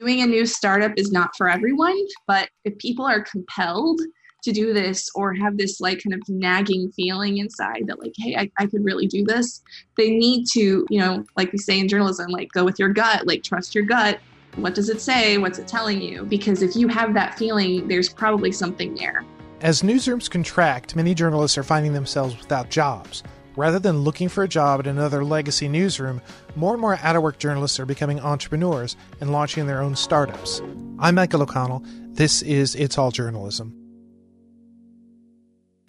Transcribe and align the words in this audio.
doing 0.00 0.22
a 0.22 0.26
new 0.26 0.46
startup 0.46 0.92
is 0.96 1.12
not 1.12 1.36
for 1.36 1.48
everyone, 1.48 1.98
but 2.26 2.48
if 2.64 2.76
people 2.78 3.04
are 3.04 3.22
compelled 3.22 4.00
to 4.42 4.52
do 4.52 4.72
this 4.72 5.10
or 5.14 5.34
have 5.34 5.56
this 5.56 5.80
like 5.80 6.02
kind 6.02 6.14
of 6.14 6.22
nagging 6.28 6.90
feeling 6.92 7.38
inside 7.38 7.82
that 7.86 7.98
like 7.98 8.12
hey 8.16 8.36
I, 8.36 8.50
I 8.58 8.66
could 8.66 8.84
really 8.84 9.08
do 9.08 9.24
this 9.24 9.62
they 9.96 10.10
need 10.10 10.46
to 10.52 10.86
you 10.88 11.00
know 11.00 11.24
like 11.36 11.50
we 11.50 11.58
say 11.58 11.80
in 11.80 11.88
journalism 11.88 12.30
like 12.30 12.52
go 12.52 12.64
with 12.64 12.78
your 12.78 12.90
gut 12.90 13.26
like 13.26 13.42
trust 13.42 13.74
your 13.74 13.84
gut. 13.84 14.20
What 14.54 14.74
does 14.74 14.88
it 14.88 15.02
say? 15.02 15.36
What's 15.36 15.58
it 15.58 15.68
telling 15.68 16.00
you? 16.00 16.24
Because 16.24 16.62
if 16.62 16.76
you 16.76 16.88
have 16.88 17.12
that 17.14 17.36
feeling 17.36 17.88
there's 17.88 18.08
probably 18.08 18.52
something 18.52 18.94
there. 18.94 19.24
As 19.62 19.82
newsrooms 19.82 20.30
contract 20.30 20.94
many 20.94 21.12
journalists 21.12 21.58
are 21.58 21.64
finding 21.64 21.92
themselves 21.92 22.38
without 22.38 22.70
jobs 22.70 23.24
Rather 23.56 23.78
than 23.78 24.00
looking 24.00 24.28
for 24.28 24.44
a 24.44 24.48
job 24.48 24.80
at 24.80 24.86
another 24.86 25.24
legacy 25.24 25.66
newsroom, 25.66 26.20
more 26.54 26.74
and 26.74 26.80
more 26.80 26.98
out 27.02 27.16
of 27.16 27.22
work 27.22 27.38
journalists 27.38 27.80
are 27.80 27.86
becoming 27.86 28.20
entrepreneurs 28.20 28.96
and 29.18 29.32
launching 29.32 29.66
their 29.66 29.80
own 29.80 29.96
startups. 29.96 30.60
I'm 30.98 31.14
Michael 31.14 31.40
O'Connell. 31.40 31.82
This 32.12 32.42
is 32.42 32.74
It's 32.74 32.98
All 32.98 33.10
Journalism. 33.10 33.74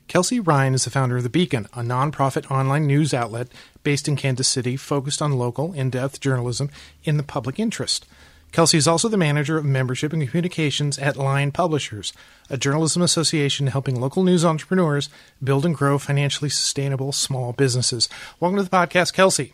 Kelsey 0.07 0.39
Ryan 0.39 0.73
is 0.73 0.85
the 0.85 0.89
founder 0.89 1.17
of 1.17 1.23
The 1.23 1.29
Beacon, 1.29 1.67
a 1.73 1.81
nonprofit 1.81 2.49
online 2.49 2.87
news 2.87 3.13
outlet 3.13 3.49
based 3.83 4.07
in 4.07 4.15
Kansas 4.15 4.47
City 4.47 4.77
focused 4.77 5.21
on 5.21 5.33
local, 5.33 5.73
in 5.73 5.89
depth 5.89 6.21
journalism 6.21 6.69
in 7.03 7.17
the 7.17 7.23
public 7.23 7.59
interest. 7.59 8.05
Kelsey 8.51 8.77
is 8.77 8.87
also 8.87 9.07
the 9.07 9.17
manager 9.17 9.57
of 9.57 9.65
membership 9.65 10.13
and 10.13 10.27
communications 10.27 10.97
at 10.97 11.17
Lion 11.17 11.51
Publishers, 11.51 12.13
a 12.49 12.57
journalism 12.57 13.01
association 13.01 13.67
helping 13.67 13.99
local 13.99 14.23
news 14.23 14.45
entrepreneurs 14.45 15.09
build 15.43 15.65
and 15.65 15.75
grow 15.75 15.97
financially 15.97 16.49
sustainable 16.49 17.11
small 17.11 17.53
businesses. 17.53 18.09
Welcome 18.39 18.57
to 18.57 18.63
the 18.63 18.69
podcast, 18.69 19.13
Kelsey. 19.13 19.53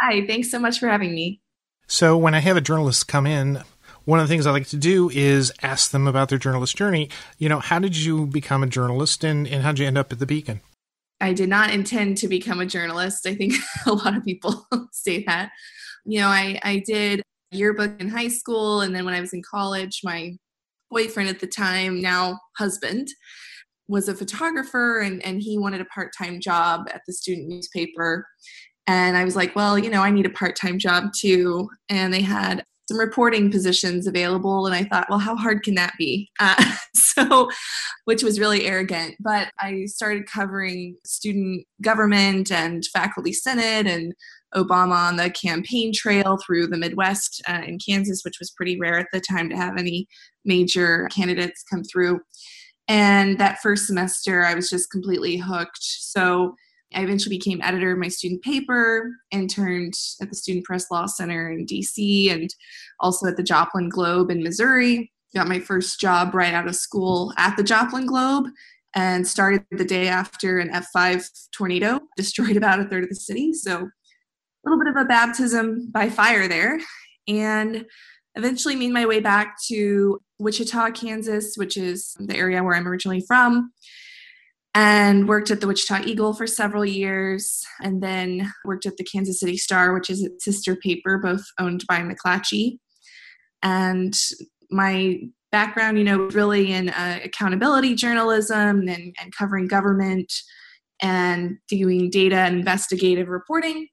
Hi, 0.00 0.26
thanks 0.26 0.50
so 0.50 0.58
much 0.58 0.78
for 0.78 0.88
having 0.88 1.14
me. 1.14 1.40
So, 1.86 2.18
when 2.18 2.34
I 2.34 2.40
have 2.40 2.56
a 2.56 2.60
journalist 2.60 3.08
come 3.08 3.26
in, 3.26 3.62
one 4.04 4.20
of 4.20 4.28
the 4.28 4.32
things 4.32 4.46
I 4.46 4.50
like 4.52 4.68
to 4.68 4.76
do 4.76 5.10
is 5.10 5.52
ask 5.62 5.90
them 5.90 6.06
about 6.06 6.28
their 6.28 6.38
journalist 6.38 6.76
journey. 6.76 7.08
You 7.38 7.48
know, 7.48 7.60
how 7.60 7.78
did 7.78 7.96
you 7.96 8.26
become 8.26 8.62
a 8.62 8.66
journalist 8.66 9.24
and, 9.24 9.46
and 9.46 9.62
how 9.62 9.72
did 9.72 9.80
you 9.80 9.86
end 9.86 9.98
up 9.98 10.12
at 10.12 10.18
the 10.18 10.26
Beacon? 10.26 10.60
I 11.20 11.32
did 11.32 11.48
not 11.48 11.70
intend 11.70 12.18
to 12.18 12.28
become 12.28 12.60
a 12.60 12.66
journalist. 12.66 13.26
I 13.26 13.34
think 13.34 13.54
a 13.86 13.92
lot 13.92 14.16
of 14.16 14.24
people 14.24 14.66
say 14.92 15.24
that. 15.24 15.50
You 16.04 16.20
know, 16.20 16.28
I, 16.28 16.58
I 16.62 16.82
did 16.86 17.22
yearbook 17.50 18.00
in 18.00 18.08
high 18.08 18.28
school. 18.28 18.82
And 18.82 18.94
then 18.94 19.04
when 19.04 19.14
I 19.14 19.20
was 19.20 19.32
in 19.32 19.42
college, 19.42 20.00
my 20.04 20.36
boyfriend 20.90 21.28
at 21.28 21.40
the 21.40 21.46
time, 21.46 22.00
now 22.00 22.38
husband, 22.56 23.08
was 23.88 24.08
a 24.08 24.14
photographer 24.14 25.00
and, 25.00 25.24
and 25.24 25.40
he 25.40 25.58
wanted 25.58 25.80
a 25.80 25.86
part 25.86 26.12
time 26.16 26.40
job 26.40 26.88
at 26.92 27.02
the 27.06 27.12
student 27.12 27.48
newspaper. 27.48 28.26
And 28.86 29.16
I 29.16 29.24
was 29.24 29.36
like, 29.36 29.54
well, 29.56 29.78
you 29.78 29.90
know, 29.90 30.02
I 30.02 30.10
need 30.10 30.26
a 30.26 30.30
part 30.30 30.56
time 30.56 30.78
job 30.78 31.10
too. 31.18 31.68
And 31.88 32.12
they 32.12 32.22
had 32.22 32.64
some 32.88 32.98
reporting 32.98 33.50
positions 33.50 34.06
available. 34.06 34.66
And 34.66 34.74
I 34.74 34.84
thought, 34.84 35.08
well, 35.10 35.18
how 35.18 35.36
hard 35.36 35.62
can 35.62 35.74
that 35.74 35.92
be? 35.98 36.30
Uh, 36.40 36.72
so, 36.94 37.50
which 38.06 38.22
was 38.22 38.40
really 38.40 38.66
arrogant. 38.66 39.16
But 39.20 39.52
I 39.60 39.84
started 39.84 40.26
covering 40.26 40.96
student 41.04 41.66
government 41.82 42.50
and 42.50 42.84
faculty 42.86 43.32
senate 43.32 43.86
and 43.86 44.14
Obama 44.54 45.08
on 45.08 45.16
the 45.16 45.30
campaign 45.30 45.92
trail 45.94 46.38
through 46.44 46.66
the 46.66 46.76
Midwest 46.76 47.42
uh, 47.48 47.62
in 47.66 47.78
Kansas, 47.78 48.22
which 48.24 48.38
was 48.38 48.50
pretty 48.50 48.78
rare 48.78 48.98
at 48.98 49.08
the 49.12 49.20
time 49.20 49.48
to 49.50 49.56
have 49.56 49.76
any 49.76 50.06
major 50.44 51.08
candidates 51.14 51.64
come 51.70 51.82
through. 51.84 52.20
And 52.88 53.38
that 53.38 53.60
first 53.60 53.86
semester, 53.86 54.44
I 54.44 54.54
was 54.54 54.70
just 54.70 54.90
completely 54.90 55.36
hooked. 55.36 55.82
So 55.82 56.54
I 56.94 57.02
eventually 57.02 57.36
became 57.36 57.60
editor 57.62 57.92
of 57.92 57.98
my 57.98 58.08
student 58.08 58.42
paper, 58.42 59.10
interned 59.30 59.94
at 60.22 60.30
the 60.30 60.36
Student 60.36 60.64
Press 60.64 60.90
Law 60.90 61.04
Center 61.04 61.50
in 61.50 61.66
DC, 61.66 62.32
and 62.32 62.48
also 62.98 63.26
at 63.26 63.36
the 63.36 63.42
Joplin 63.42 63.90
Globe 63.90 64.30
in 64.30 64.42
Missouri. 64.42 65.12
Got 65.34 65.48
my 65.48 65.60
first 65.60 66.00
job 66.00 66.34
right 66.34 66.54
out 66.54 66.66
of 66.66 66.74
school 66.74 67.34
at 67.36 67.58
the 67.58 67.62
Joplin 67.62 68.06
Globe 68.06 68.46
and 68.94 69.28
started 69.28 69.64
the 69.70 69.84
day 69.84 70.08
after 70.08 70.58
an 70.58 70.70
F5 70.70 71.28
tornado 71.52 72.00
destroyed 72.16 72.56
about 72.56 72.80
a 72.80 72.84
third 72.84 73.04
of 73.04 73.10
the 73.10 73.16
city. 73.16 73.52
So 73.52 73.90
little 74.68 74.78
bit 74.78 74.88
of 74.88 74.96
a 74.96 75.04
baptism 75.04 75.88
by 75.90 76.10
fire 76.10 76.48
there. 76.48 76.80
And 77.26 77.86
eventually 78.34 78.76
made 78.76 78.92
my 78.92 79.06
way 79.06 79.20
back 79.20 79.56
to 79.66 80.20
Wichita, 80.38 80.92
Kansas, 80.92 81.56
which 81.56 81.76
is 81.76 82.14
the 82.18 82.36
area 82.36 82.62
where 82.62 82.74
I'm 82.74 82.86
originally 82.86 83.22
from, 83.26 83.72
and 84.74 85.28
worked 85.28 85.50
at 85.50 85.60
the 85.60 85.66
Wichita 85.66 86.04
Eagle 86.04 86.32
for 86.34 86.46
several 86.46 86.84
years, 86.84 87.64
and 87.82 88.02
then 88.02 88.52
worked 88.64 88.86
at 88.86 88.96
the 88.96 89.04
Kansas 89.04 89.40
City 89.40 89.56
Star, 89.56 89.92
which 89.92 90.08
is 90.08 90.22
its 90.22 90.44
sister 90.44 90.76
paper, 90.76 91.18
both 91.18 91.42
owned 91.58 91.84
by 91.88 92.00
McClatchy. 92.00 92.78
And 93.62 94.16
my 94.70 95.18
background, 95.50 95.98
you 95.98 96.04
know, 96.04 96.28
really 96.28 96.72
in 96.72 96.90
uh, 96.90 97.18
accountability 97.24 97.94
journalism 97.96 98.86
and, 98.86 99.16
and 99.20 99.34
covering 99.36 99.66
government 99.66 100.32
and 101.00 101.58
doing 101.68 102.10
data 102.10 102.36
and 102.36 102.56
investigative 102.56 103.28
reporting 103.28 103.88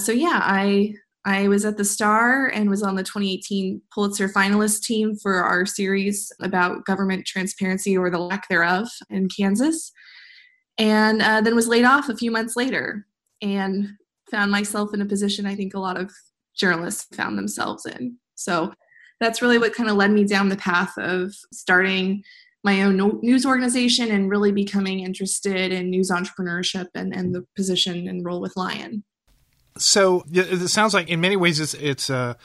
so 0.00 0.12
yeah, 0.12 0.40
I 0.42 0.94
I 1.24 1.48
was 1.48 1.64
at 1.64 1.76
the 1.76 1.84
Star 1.84 2.48
and 2.48 2.70
was 2.70 2.82
on 2.82 2.96
the 2.96 3.02
2018 3.02 3.82
Pulitzer 3.92 4.28
finalist 4.28 4.82
team 4.82 5.16
for 5.16 5.34
our 5.34 5.66
series 5.66 6.32
about 6.40 6.86
government 6.86 7.26
transparency 7.26 7.96
or 7.96 8.10
the 8.10 8.18
lack 8.18 8.48
thereof 8.48 8.88
in 9.10 9.28
Kansas, 9.28 9.92
and 10.78 11.20
uh, 11.20 11.40
then 11.40 11.54
was 11.54 11.68
laid 11.68 11.84
off 11.84 12.08
a 12.08 12.16
few 12.16 12.30
months 12.30 12.56
later 12.56 13.06
and 13.42 13.88
found 14.30 14.50
myself 14.50 14.94
in 14.94 15.02
a 15.02 15.06
position 15.06 15.44
I 15.46 15.56
think 15.56 15.74
a 15.74 15.80
lot 15.80 15.98
of 15.98 16.10
journalists 16.56 17.14
found 17.14 17.36
themselves 17.36 17.84
in. 17.86 18.16
So 18.34 18.72
that's 19.18 19.42
really 19.42 19.58
what 19.58 19.74
kind 19.74 19.90
of 19.90 19.96
led 19.96 20.12
me 20.12 20.24
down 20.24 20.48
the 20.48 20.56
path 20.56 20.96
of 20.96 21.34
starting 21.52 22.22
my 22.64 22.82
own 22.82 22.96
news 23.22 23.46
organization 23.46 24.10
and 24.10 24.30
really 24.30 24.52
becoming 24.52 25.00
interested 25.00 25.72
in 25.72 25.90
news 25.90 26.10
entrepreneurship 26.10 26.86
and, 26.94 27.14
and 27.14 27.34
the 27.34 27.46
position 27.56 28.08
and 28.08 28.24
role 28.24 28.40
with 28.40 28.56
Lion 28.56 29.02
so 29.76 30.24
it 30.32 30.68
sounds 30.68 30.94
like 30.94 31.08
in 31.08 31.20
many 31.20 31.36
ways 31.36 31.60
it's 31.60 31.74
it's 31.74 32.10
a 32.10 32.36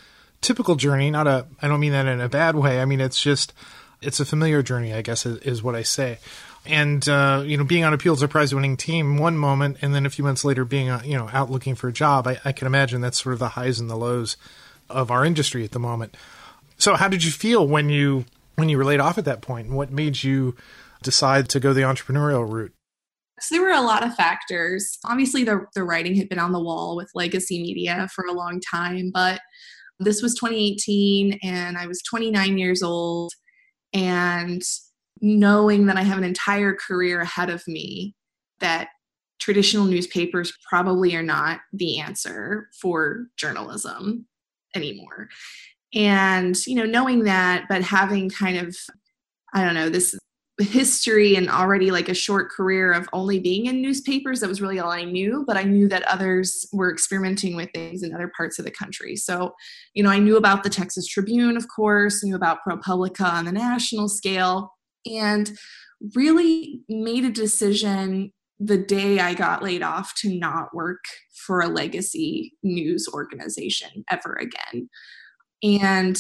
typical 0.42 0.76
journey 0.76 1.10
not 1.10 1.28
a 1.28 1.46
i 1.62 1.68
don't 1.68 1.80
mean 1.80 1.92
that 1.92 2.06
in 2.06 2.22
a 2.22 2.30
bad 2.30 2.56
way. 2.56 2.80
I 2.80 2.86
mean 2.86 3.02
it's 3.02 3.22
just 3.22 3.54
it's 4.02 4.20
a 4.20 4.26
familiar 4.26 4.62
journey 4.62 4.94
i 4.94 5.02
guess 5.02 5.26
is, 5.26 5.38
is 5.40 5.64
what 5.64 5.76
i 5.76 5.84
say. 5.84 6.20
And 6.68 7.08
uh, 7.08 7.44
you 7.46 7.58
know 7.58 7.64
being 7.64 7.84
on 7.84 7.94
a 7.94 7.98
pulitzer 7.98 8.28
prize 8.28 8.54
winning 8.54 8.78
team 8.78 9.18
one 9.18 9.38
moment 9.38 9.78
and 9.82 9.94
then 9.94 10.06
a 10.06 10.10
few 10.10 10.24
months 10.24 10.44
later 10.44 10.66
being 10.66 10.90
uh, 10.90 11.02
you 11.04 11.16
know 11.16 11.30
out 11.32 11.52
looking 11.52 11.76
for 11.76 11.88
a 11.88 11.94
job. 11.94 12.28
I, 12.28 12.40
I 12.44 12.52
can 12.52 12.68
imagine 12.68 13.02
that's 13.02 13.22
sort 13.22 13.34
of 13.34 13.40
the 13.40 13.50
highs 13.50 13.80
and 13.80 13.90
the 13.90 13.96
lows 13.96 14.38
of 14.90 15.12
our 15.12 15.26
industry 15.26 15.64
at 15.64 15.72
the 15.72 15.80
moment. 15.80 16.16
So 16.78 16.96
how 16.96 17.08
did 17.08 17.24
you 17.24 17.32
feel 17.32 17.68
when 17.68 17.90
you 17.90 18.26
when 18.56 18.70
you 18.70 18.78
were 18.78 18.86
laid 18.86 19.00
off 19.00 19.18
at 19.18 19.26
that 19.26 19.42
point? 19.42 19.68
And 19.68 19.78
what 19.78 19.92
made 19.92 20.24
you 20.24 20.56
decide 21.04 21.50
to 21.50 21.60
go 21.60 21.74
the 21.74 21.82
entrepreneurial 21.82 22.50
route 22.50 22.74
so 23.40 23.56
there 23.56 23.62
were 23.62 23.72
a 23.72 23.82
lot 23.82 24.06
of 24.06 24.16
factors. 24.16 24.98
Obviously, 25.06 25.44
the, 25.44 25.66
the 25.76 25.84
writing 25.84 26.16
had 26.16 26.30
been 26.30 26.40
on 26.40 26.52
the 26.52 26.60
wall 26.60 26.96
with 26.96 27.12
legacy 27.14 27.62
media 27.62 28.08
for 28.14 28.26
a 28.26 28.34
long 28.34 28.62
time, 28.62 29.12
but 29.14 29.42
this 30.00 30.22
was 30.22 30.36
2018 30.36 31.40
and 31.44 31.78
I 31.78 31.88
was 31.88 32.02
29 32.04 32.58
years 32.58 32.84
old. 32.84 33.34
And 33.94 34.62
knowing 35.22 35.86
that 35.86 35.98
I 35.98 36.04
have 36.04 36.18
an 36.18 36.24
entire 36.24 36.74
career 36.74 37.22
ahead 37.22 37.50
of 37.50 37.64
me, 37.68 38.16
that 38.60 38.90
traditional 39.40 39.86
newspapers 39.86 40.54
probably 40.70 41.16
are 41.16 41.24
not 41.24 41.60
the 41.74 42.00
answer 42.00 42.70
for 42.82 43.28
journalism 43.38 44.26
anymore. 44.76 45.30
And, 45.94 46.56
you 46.66 46.76
know, 46.76 46.86
knowing 46.86 47.24
that, 47.24 47.66
but 47.70 47.82
having 47.82 48.30
kind 48.30 48.58
of, 48.58 48.76
I 49.54 49.64
don't 49.64 49.74
know, 49.76 49.90
this 49.90 50.18
history 50.60 51.36
and 51.36 51.50
already 51.50 51.92
like 51.92 52.08
a 52.08 52.14
short 52.14 52.50
career 52.50 52.94
of 52.94 53.10
only 53.12 53.40
being 53.40 53.66
in 53.66 53.82
newspapers 53.82 54.40
that 54.40 54.48
was 54.48 54.62
really 54.62 54.80
all 54.80 54.92
i 54.92 55.04
knew 55.04 55.44
but 55.46 55.58
i 55.58 55.64
knew 55.64 55.88
that 55.88 56.04
others 56.04 56.66
were 56.72 56.92
experimenting 56.92 57.58
with 57.58 57.70
things 57.74 58.04
in 58.04 58.14
other 58.14 58.32
parts 58.38 58.58
of 58.58 58.64
the 58.64 58.72
country. 58.72 59.16
So 59.16 59.54
you 59.94 60.04
know 60.04 60.10
i 60.10 60.20
knew 60.20 60.38
about 60.38 60.64
the 60.64 60.70
texas 60.70 61.08
tribune 61.08 61.58
of 61.58 61.68
course 61.68 62.24
knew 62.24 62.36
about 62.36 62.60
propublica 62.68 63.26
on 63.26 63.46
the 63.46 63.52
national 63.52 64.08
scale 64.08 64.74
and 65.06 65.52
really 66.16 66.82
made 66.88 67.26
a 67.26 67.32
decision 67.32 68.32
the 68.60 68.78
day 68.78 69.20
i 69.20 69.34
got 69.34 69.62
laid 69.62 69.84
off 69.84 70.14
to 70.16 70.34
not 70.38 70.74
work 70.74 71.04
for 71.46 71.62
a 71.62 71.68
legacy 71.68 72.54
news 72.64 73.08
organization 73.14 74.04
ever 74.10 74.34
again. 74.34 74.90
And 75.64 76.18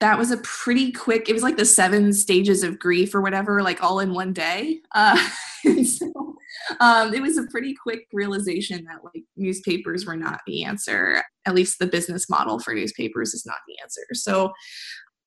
that 0.00 0.18
was 0.18 0.30
a 0.30 0.38
pretty 0.38 0.90
quick 0.92 1.28
it 1.28 1.34
was 1.34 1.42
like 1.42 1.56
the 1.56 1.64
seven 1.64 2.12
stages 2.12 2.62
of 2.62 2.78
grief 2.78 3.14
or 3.14 3.20
whatever 3.20 3.62
like 3.62 3.82
all 3.82 4.00
in 4.00 4.12
one 4.12 4.32
day. 4.32 4.80
Uh, 4.94 5.16
so 5.84 6.36
um, 6.80 7.14
it 7.14 7.22
was 7.22 7.36
a 7.36 7.46
pretty 7.46 7.74
quick 7.74 8.06
realization 8.12 8.84
that 8.84 9.04
like 9.04 9.24
newspapers 9.36 10.06
were 10.06 10.16
not 10.16 10.40
the 10.46 10.64
answer. 10.64 11.22
At 11.46 11.54
least 11.54 11.78
the 11.78 11.86
business 11.86 12.28
model 12.28 12.58
for 12.58 12.74
newspapers 12.74 13.34
is 13.34 13.44
not 13.46 13.58
the 13.68 13.76
answer. 13.82 14.02
So 14.14 14.52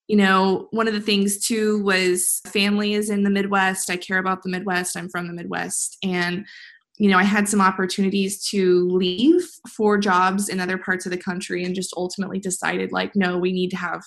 you 0.07 0.17
know 0.17 0.67
one 0.71 0.87
of 0.87 0.93
the 0.93 1.01
things 1.01 1.45
too 1.45 1.81
was 1.83 2.41
family 2.47 2.93
is 2.93 3.09
in 3.09 3.23
the 3.23 3.29
midwest. 3.29 3.89
I 3.89 3.97
care 3.97 4.17
about 4.17 4.43
the 4.43 4.49
midwest. 4.49 4.97
I'm 4.97 5.09
from 5.09 5.27
the 5.27 5.33
midwest. 5.33 5.97
And 6.03 6.45
you 6.99 7.09
know 7.09 7.17
i 7.17 7.23
had 7.23 7.49
some 7.49 7.59
opportunities 7.59 8.47
to 8.47 8.87
leave 8.89 9.49
for 9.67 9.97
jobs 9.97 10.47
in 10.47 10.59
other 10.59 10.77
parts 10.77 11.07
of 11.07 11.11
the 11.11 11.17
country 11.17 11.63
and 11.63 11.73
just 11.73 11.91
ultimately 11.97 12.37
decided 12.37 12.91
like 12.91 13.15
no 13.15 13.35
we 13.35 13.51
need 13.51 13.71
to 13.71 13.77
have 13.77 14.03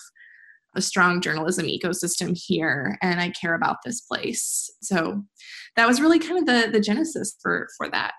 a 0.77 0.81
strong 0.81 1.19
journalism 1.21 1.65
ecosystem 1.65 2.37
here 2.37 2.97
and 3.01 3.19
I 3.19 3.31
care 3.31 3.55
about 3.55 3.77
this 3.83 4.01
place. 4.01 4.71
So 4.81 5.23
that 5.75 5.87
was 5.87 5.99
really 5.99 6.19
kind 6.19 6.37
of 6.37 6.45
the 6.45 6.71
the 6.71 6.79
genesis 6.79 7.35
for 7.41 7.67
for 7.77 7.89
that. 7.89 8.13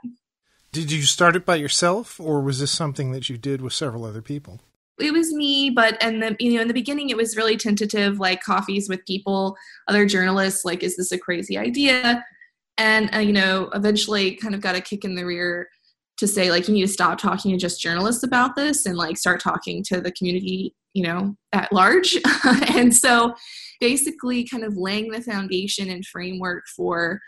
Did 0.73 0.93
you 0.93 1.03
start 1.03 1.37
it 1.37 1.47
by 1.47 1.57
yourself 1.57 2.21
or 2.21 2.43
was 2.43 2.61
this 2.61 2.71
something 2.71 3.13
that 3.13 3.31
you 3.31 3.39
did 3.39 3.63
with 3.63 3.73
several 3.73 4.05
other 4.05 4.23
people? 4.23 4.61
It 5.01 5.13
was 5.13 5.33
me, 5.33 5.71
but 5.71 5.97
and 6.03 6.23
the 6.23 6.37
you 6.41 6.55
know 6.55 6.63
in 6.63 6.69
the 6.69 6.75
beginning 6.75 7.11
it 7.11 7.17
was 7.17 7.37
really 7.37 7.57
tentative, 7.57 8.19
like 8.19 8.43
coffees 8.43 8.89
with 8.89 9.07
people, 9.07 9.57
other 9.87 10.07
journalists. 10.07 10.65
Like, 10.65 10.83
is 10.83 10.97
this 10.97 11.13
a 11.13 11.19
crazy 11.19 11.57
idea? 11.57 12.25
And 12.77 13.15
uh, 13.15 13.19
you 13.19 13.33
know, 13.33 13.71
eventually, 13.75 14.35
kind 14.35 14.57
of 14.57 14.61
got 14.61 14.75
a 14.75 14.81
kick 14.81 15.05
in 15.05 15.15
the 15.15 15.25
rear 15.25 15.69
to 16.19 16.27
say 16.27 16.51
like 16.51 16.69
you 16.69 16.75
need 16.75 16.83
to 16.83 16.89
stop 16.89 17.19
talking 17.19 17.53
to 17.53 17.57
just 17.57 17.81
journalists 17.81 18.23
about 18.23 18.57
this 18.57 18.87
and 18.87 18.97
like 18.97 19.17
start 19.17 19.41
talking 19.41 19.83
to 19.85 20.01
the 20.01 20.13
community 20.13 20.75
you 20.95 21.03
know 21.03 21.35
at 21.53 21.73
large. 21.73 22.17
And 22.75 22.95
so 22.95 23.35
basically 23.81 24.45
kind 24.45 24.65
of 24.65 24.77
laying 24.77 25.11
the 25.11 25.23
foundation 25.23 25.91
and 25.91 26.05
framework 26.05 26.65
for 26.77 27.21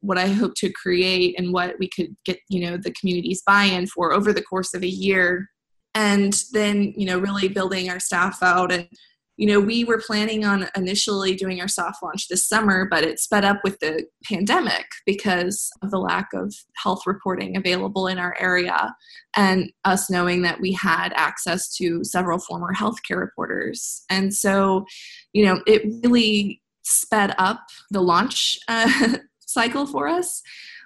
what 0.00 0.18
i 0.18 0.26
hope 0.26 0.54
to 0.54 0.70
create 0.70 1.34
and 1.38 1.52
what 1.52 1.76
we 1.78 1.88
could 1.88 2.14
get 2.26 2.38
you 2.50 2.60
know 2.60 2.76
the 2.76 2.92
community's 2.92 3.42
buy-in 3.46 3.86
for 3.86 4.12
over 4.12 4.32
the 4.32 4.42
course 4.42 4.74
of 4.74 4.82
a 4.82 4.88
year. 4.88 5.48
And 5.94 6.36
then 6.52 6.92
you 6.96 7.06
know 7.06 7.18
really 7.18 7.48
building 7.48 7.88
our 7.88 8.00
staff 8.00 8.42
out 8.42 8.72
and 8.72 8.88
you 9.36 9.46
know, 9.46 9.58
we 9.58 9.84
were 9.84 10.00
planning 10.04 10.44
on 10.44 10.68
initially 10.76 11.34
doing 11.34 11.60
our 11.60 11.68
soft 11.68 12.02
launch 12.02 12.28
this 12.28 12.46
summer, 12.46 12.86
but 12.88 13.02
it 13.02 13.18
sped 13.18 13.44
up 13.44 13.60
with 13.64 13.78
the 13.80 14.06
pandemic 14.24 14.86
because 15.06 15.70
of 15.82 15.90
the 15.90 15.98
lack 15.98 16.28
of 16.32 16.54
health 16.76 17.02
reporting 17.06 17.56
available 17.56 18.06
in 18.06 18.18
our 18.18 18.36
area 18.38 18.94
and 19.36 19.72
us 19.84 20.08
knowing 20.08 20.42
that 20.42 20.60
we 20.60 20.72
had 20.72 21.12
access 21.16 21.74
to 21.76 22.04
several 22.04 22.38
former 22.38 22.72
healthcare 22.72 23.18
reporters. 23.18 24.04
And 24.08 24.32
so, 24.32 24.84
you 25.32 25.44
know, 25.44 25.60
it 25.66 25.82
really 26.04 26.62
sped 26.84 27.34
up 27.36 27.60
the 27.90 28.02
launch 28.02 28.56
uh, 28.68 29.16
cycle 29.40 29.86
for 29.86 30.06
us, 30.06 30.42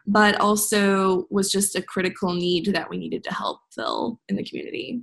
but 0.06 0.40
also 0.40 1.26
was 1.30 1.50
just 1.50 1.76
a 1.76 1.82
critical 1.82 2.32
need 2.32 2.66
that 2.66 2.88
we 2.88 2.96
needed 2.96 3.24
to 3.24 3.34
help 3.34 3.60
fill 3.74 4.20
in 4.28 4.36
the 4.36 4.44
community. 4.44 5.02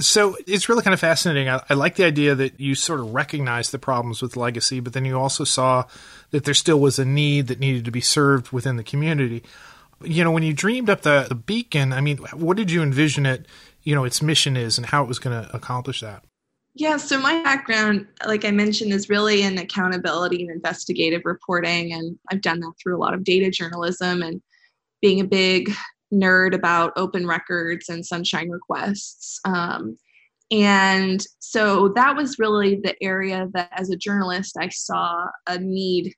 So 0.00 0.36
it's 0.46 0.68
really 0.68 0.82
kind 0.82 0.94
of 0.94 1.00
fascinating. 1.00 1.48
I, 1.48 1.62
I, 1.68 1.74
like 1.74 1.96
the 1.96 2.04
idea 2.04 2.34
that 2.34 2.58
you 2.58 2.74
sort 2.74 3.00
of 3.00 3.12
recognized 3.12 3.72
the 3.72 3.78
problems 3.78 4.22
with 4.22 4.36
legacy, 4.36 4.80
but 4.80 4.94
then 4.94 5.04
you 5.04 5.18
also 5.18 5.44
saw 5.44 5.84
that 6.30 6.44
there 6.44 6.54
still 6.54 6.80
was 6.80 6.98
a 6.98 7.04
need 7.04 7.48
that 7.48 7.60
needed 7.60 7.84
to 7.84 7.90
be 7.90 8.00
served 8.00 8.50
within 8.52 8.76
the 8.76 8.84
community. 8.84 9.42
You 10.02 10.24
know, 10.24 10.30
when 10.30 10.42
you 10.42 10.54
dreamed 10.54 10.88
up 10.88 11.02
the, 11.02 11.26
the 11.28 11.34
beacon, 11.34 11.92
I 11.92 12.00
mean, 12.00 12.18
what 12.32 12.56
did 12.56 12.70
you 12.70 12.82
envision 12.82 13.26
it, 13.26 13.46
you 13.82 13.94
know, 13.94 14.04
its 14.04 14.22
mission 14.22 14.56
is 14.56 14.78
and 14.78 14.86
how 14.86 15.02
it 15.02 15.08
was 15.08 15.18
going 15.18 15.42
to 15.42 15.54
accomplish 15.54 16.00
that? 16.00 16.24
Yeah, 16.74 16.96
so 16.96 17.20
my 17.20 17.42
background, 17.42 18.06
like 18.26 18.46
I 18.46 18.50
mentioned, 18.50 18.92
is 18.92 19.10
really 19.10 19.42
in 19.42 19.58
accountability 19.58 20.42
and 20.42 20.50
investigative 20.50 21.22
reporting. 21.26 21.92
And 21.92 22.18
I've 22.30 22.40
done 22.40 22.60
that 22.60 22.72
through 22.82 22.96
a 22.96 22.98
lot 22.98 23.12
of 23.12 23.24
data 23.24 23.50
journalism 23.50 24.22
and 24.22 24.40
being 25.02 25.20
a 25.20 25.24
big 25.24 25.70
nerd 26.12 26.54
about 26.54 26.92
open 26.96 27.26
records 27.26 27.88
and 27.88 28.04
sunshine 28.04 28.50
requests. 28.50 29.40
Um, 29.44 29.96
and 30.50 31.24
so 31.38 31.88
that 31.96 32.14
was 32.14 32.38
really 32.38 32.76
the 32.82 32.94
area 33.02 33.48
that, 33.54 33.70
as 33.72 33.90
a 33.90 33.96
journalist, 33.96 34.56
I 34.58 34.68
saw 34.68 35.26
a 35.48 35.58
need 35.58 36.12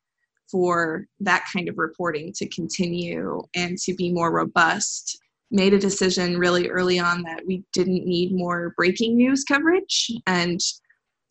for 0.51 1.07
that 1.21 1.45
kind 1.53 1.69
of 1.69 1.79
reporting 1.79 2.33
to 2.37 2.49
continue 2.49 3.43
and 3.55 3.79
to 3.79 3.95
be 3.95 4.13
more 4.13 4.33
robust. 4.33 5.19
Made 5.51 5.73
a 5.73 5.79
decision 5.79 6.37
really 6.37 6.69
early 6.69 6.99
on 6.99 7.23
that 7.23 7.43
we 7.47 7.65
didn't 7.73 8.07
need 8.07 8.35
more 8.35 8.75
breaking 8.77 9.17
news 9.17 9.45
coverage 9.45 10.11
and 10.27 10.61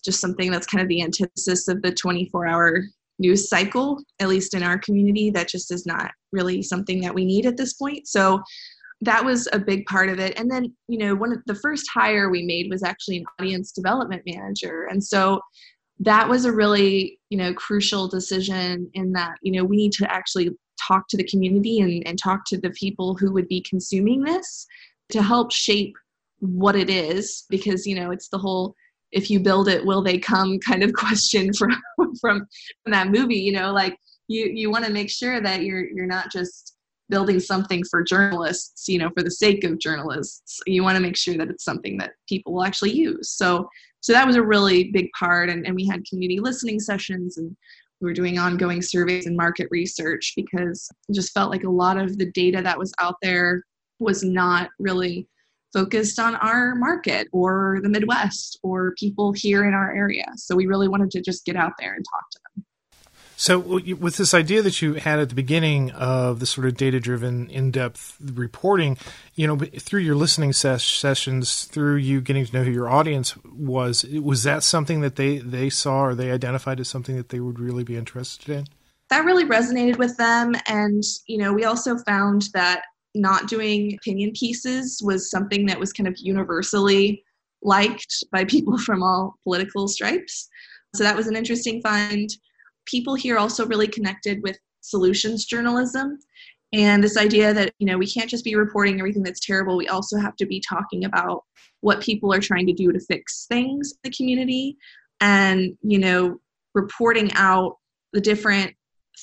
just 0.03 0.21
something 0.21 0.49
that's 0.49 0.67
kind 0.67 0.81
of 0.81 0.87
the 0.87 1.01
antithesis 1.01 1.67
of 1.67 1.81
the 1.81 1.91
24 1.91 2.47
hour 2.47 2.83
news 3.19 3.49
cycle, 3.49 4.01
at 4.19 4.29
least 4.29 4.53
in 4.53 4.63
our 4.63 4.77
community. 4.77 5.29
That 5.29 5.49
just 5.49 5.71
is 5.71 5.85
not 5.85 6.11
really 6.31 6.61
something 6.61 7.01
that 7.01 7.13
we 7.13 7.25
need 7.25 7.45
at 7.45 7.57
this 7.57 7.73
point. 7.73 8.07
So 8.07 8.41
that 9.01 9.23
was 9.23 9.47
a 9.51 9.59
big 9.59 9.85
part 9.85 10.09
of 10.09 10.19
it. 10.19 10.39
And 10.39 10.49
then, 10.49 10.73
you 10.87 10.97
know, 10.97 11.13
one 11.13 11.33
of 11.33 11.39
the 11.45 11.55
first 11.55 11.85
hire 11.93 12.29
we 12.29 12.43
made 12.43 12.69
was 12.69 12.83
actually 12.83 13.17
an 13.17 13.25
audience 13.39 13.71
development 13.71 14.23
manager. 14.25 14.87
And 14.89 15.03
so 15.03 15.41
that 15.99 16.27
was 16.27 16.45
a 16.45 16.51
really, 16.51 17.19
you 17.29 17.37
know, 17.37 17.53
crucial 17.53 18.07
decision 18.07 18.89
in 18.93 19.11
that, 19.13 19.35
you 19.41 19.51
know, 19.51 19.63
we 19.63 19.77
need 19.77 19.91
to 19.93 20.11
actually 20.11 20.51
talk 20.87 21.07
to 21.09 21.17
the 21.17 21.23
community 21.25 21.79
and, 21.81 22.05
and 22.05 22.17
talk 22.17 22.41
to 22.47 22.57
the 22.57 22.71
people 22.71 23.15
who 23.15 23.31
would 23.33 23.47
be 23.47 23.63
consuming 23.69 24.21
this 24.21 24.65
to 25.09 25.21
help 25.21 25.51
shape 25.51 25.95
what 26.39 26.75
it 26.75 26.89
is 26.89 27.45
because 27.49 27.87
you 27.87 27.95
know 27.95 28.11
it's 28.11 28.27
the 28.27 28.37
whole 28.37 28.75
if 29.11 29.29
you 29.29 29.39
build 29.39 29.69
it 29.69 29.85
will 29.85 30.01
they 30.01 30.17
come 30.17 30.59
kind 30.59 30.83
of 30.83 30.93
question 31.05 31.53
from 31.53 31.71
from, 32.21 32.45
from 32.83 32.91
that 32.91 33.09
movie 33.09 33.39
you 33.39 33.51
know 33.51 33.71
like 33.71 33.97
you 34.27 34.45
you 34.45 34.69
want 34.71 34.85
to 34.85 34.91
make 34.91 35.09
sure 35.09 35.41
that 35.41 35.63
you're 35.63 35.85
you're 35.89 36.05
not 36.05 36.31
just 36.31 36.75
building 37.09 37.39
something 37.39 37.83
for 37.89 38.01
journalists 38.03 38.87
you 38.87 38.97
know 38.97 39.09
for 39.15 39.23
the 39.23 39.31
sake 39.31 39.63
of 39.63 39.79
journalists. 39.79 40.59
You 40.65 40.83
want 40.83 40.95
to 40.95 41.01
make 41.01 41.17
sure 41.17 41.37
that 41.37 41.49
it's 41.49 41.63
something 41.63 41.97
that 41.97 42.11
people 42.27 42.53
will 42.53 42.63
actually 42.63 42.93
use. 42.93 43.29
So 43.29 43.67
so 43.99 44.11
that 44.13 44.27
was 44.27 44.35
a 44.35 44.43
really 44.43 44.91
big 44.91 45.09
part 45.17 45.49
and, 45.49 45.65
and 45.65 45.75
we 45.75 45.87
had 45.87 46.05
community 46.05 46.39
listening 46.39 46.79
sessions 46.79 47.37
and 47.37 47.55
we 48.01 48.09
were 48.09 48.13
doing 48.13 48.37
ongoing 48.37 48.81
surveys 48.81 49.27
and 49.27 49.37
market 49.37 49.67
research 49.71 50.33
because 50.35 50.89
it 51.07 51.13
just 51.13 51.33
felt 51.33 51.51
like 51.51 51.63
a 51.63 51.69
lot 51.69 51.97
of 51.97 52.17
the 52.17 52.29
data 52.31 52.61
that 52.61 52.77
was 52.77 52.93
out 52.99 53.15
there 53.21 53.63
was 53.99 54.23
not 54.23 54.69
really 54.77 55.27
focused 55.73 56.19
on 56.19 56.35
our 56.35 56.75
market 56.75 57.27
or 57.31 57.79
the 57.81 57.89
Midwest 57.89 58.59
or 58.63 58.93
people 58.97 59.33
here 59.33 59.65
in 59.65 59.73
our 59.73 59.93
area. 59.93 60.25
So 60.35 60.55
we 60.55 60.67
really 60.67 60.87
wanted 60.87 61.11
to 61.11 61.21
just 61.21 61.45
get 61.45 61.55
out 61.55 61.73
there 61.79 61.93
and 61.93 62.05
talk 62.05 62.29
to 62.31 62.39
them. 62.55 62.65
So, 63.35 63.59
with 63.59 64.17
this 64.17 64.33
idea 64.33 64.61
that 64.61 64.81
you 64.81 64.93
had 64.93 65.19
at 65.19 65.29
the 65.29 65.35
beginning 65.35 65.91
of 65.91 66.39
the 66.39 66.45
sort 66.45 66.67
of 66.67 66.77
data 66.77 66.99
driven, 66.99 67.49
in 67.49 67.71
depth 67.71 68.15
reporting, 68.21 68.97
you 69.33 69.47
know, 69.47 69.57
through 69.57 70.01
your 70.01 70.15
listening 70.15 70.53
ses- 70.53 70.83
sessions, 70.83 71.65
through 71.65 71.95
you 71.95 72.21
getting 72.21 72.45
to 72.45 72.53
know 72.55 72.63
who 72.63 72.71
your 72.71 72.89
audience 72.89 73.35
was, 73.43 74.05
was 74.05 74.43
that 74.43 74.63
something 74.63 75.01
that 75.01 75.15
they, 75.15 75.39
they 75.39 75.69
saw 75.69 76.03
or 76.05 76.15
they 76.15 76.31
identified 76.31 76.79
as 76.79 76.87
something 76.87 77.17
that 77.17 77.29
they 77.29 77.39
would 77.39 77.59
really 77.59 77.83
be 77.83 77.97
interested 77.97 78.49
in? 78.49 78.67
That 79.09 79.25
really 79.25 79.45
resonated 79.45 79.97
with 79.97 80.15
them. 80.15 80.55
And, 80.67 81.03
you 81.27 81.37
know, 81.37 81.51
we 81.53 81.65
also 81.65 81.97
found 81.97 82.43
that 82.53 82.83
not 83.15 83.47
doing 83.47 83.95
opinion 83.95 84.31
pieces 84.31 85.01
was 85.03 85.29
something 85.29 85.65
that 85.67 85.79
was 85.79 85.93
kind 85.93 86.07
of 86.07 86.17
universally 86.17 87.23
liked 87.61 88.23
by 88.31 88.45
people 88.45 88.77
from 88.85 89.03
all 89.03 89.35
political 89.43 89.87
stripes. 89.87 90.49
So 90.95 91.03
that 91.03 91.15
was 91.15 91.27
an 91.27 91.35
interesting 91.35 91.81
find. 91.81 92.29
People 92.85 93.15
here 93.15 93.37
also 93.37 93.65
really 93.65 93.87
connected 93.87 94.41
with 94.43 94.57
solutions 94.81 95.45
journalism 95.45 96.19
and 96.73 97.03
this 97.03 97.17
idea 97.17 97.53
that 97.53 97.73
you 97.79 97.87
know 97.87 97.97
we 97.97 98.05
can't 98.05 98.29
just 98.29 98.43
be 98.43 98.55
reporting 98.55 98.99
everything 98.99 99.23
that's 99.23 99.39
terrible 99.39 99.77
we 99.77 99.87
also 99.87 100.17
have 100.17 100.35
to 100.35 100.45
be 100.45 100.59
talking 100.59 101.05
about 101.05 101.43
what 101.81 102.01
people 102.01 102.33
are 102.33 102.41
trying 102.41 102.67
to 102.67 102.73
do 102.73 102.91
to 102.91 102.99
fix 102.99 103.45
things 103.45 103.93
in 103.93 103.97
the 104.03 104.15
community 104.15 104.75
and 105.21 105.77
you 105.81 105.97
know 105.97 106.37
reporting 106.73 107.31
out 107.35 107.77
the 108.11 108.19
different 108.19 108.73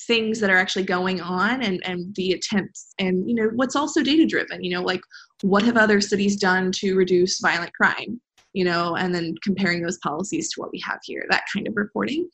things 0.07 0.39
that 0.39 0.49
are 0.49 0.57
actually 0.57 0.83
going 0.83 1.21
on 1.21 1.61
and 1.61 1.81
and 1.85 2.13
the 2.15 2.31
attempts 2.31 2.93
and 2.99 3.29
you 3.29 3.35
know 3.35 3.49
what's 3.55 3.75
also 3.75 4.01
data 4.01 4.25
driven 4.25 4.63
you 4.63 4.71
know 4.71 4.81
like 4.81 5.01
what 5.41 5.63
have 5.63 5.77
other 5.77 6.01
cities 6.01 6.35
done 6.35 6.71
to 6.71 6.95
reduce 6.95 7.39
violent 7.39 7.71
crime 7.73 8.19
you 8.53 8.65
know 8.65 8.95
and 8.95 9.13
then 9.13 9.35
comparing 9.43 9.81
those 9.81 9.97
policies 9.99 10.49
to 10.49 10.59
what 10.59 10.71
we 10.71 10.79
have 10.79 10.99
here 11.03 11.25
that 11.29 11.43
kind 11.53 11.67
of 11.67 11.75
reporting. 11.75 12.29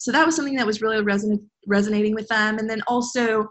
So 0.00 0.12
that 0.12 0.24
was 0.24 0.36
something 0.36 0.54
that 0.54 0.66
was 0.66 0.80
really 0.80 1.02
reson- 1.02 1.44
resonating 1.66 2.14
with 2.14 2.28
them. 2.28 2.58
And 2.58 2.70
then 2.70 2.82
also 2.86 3.48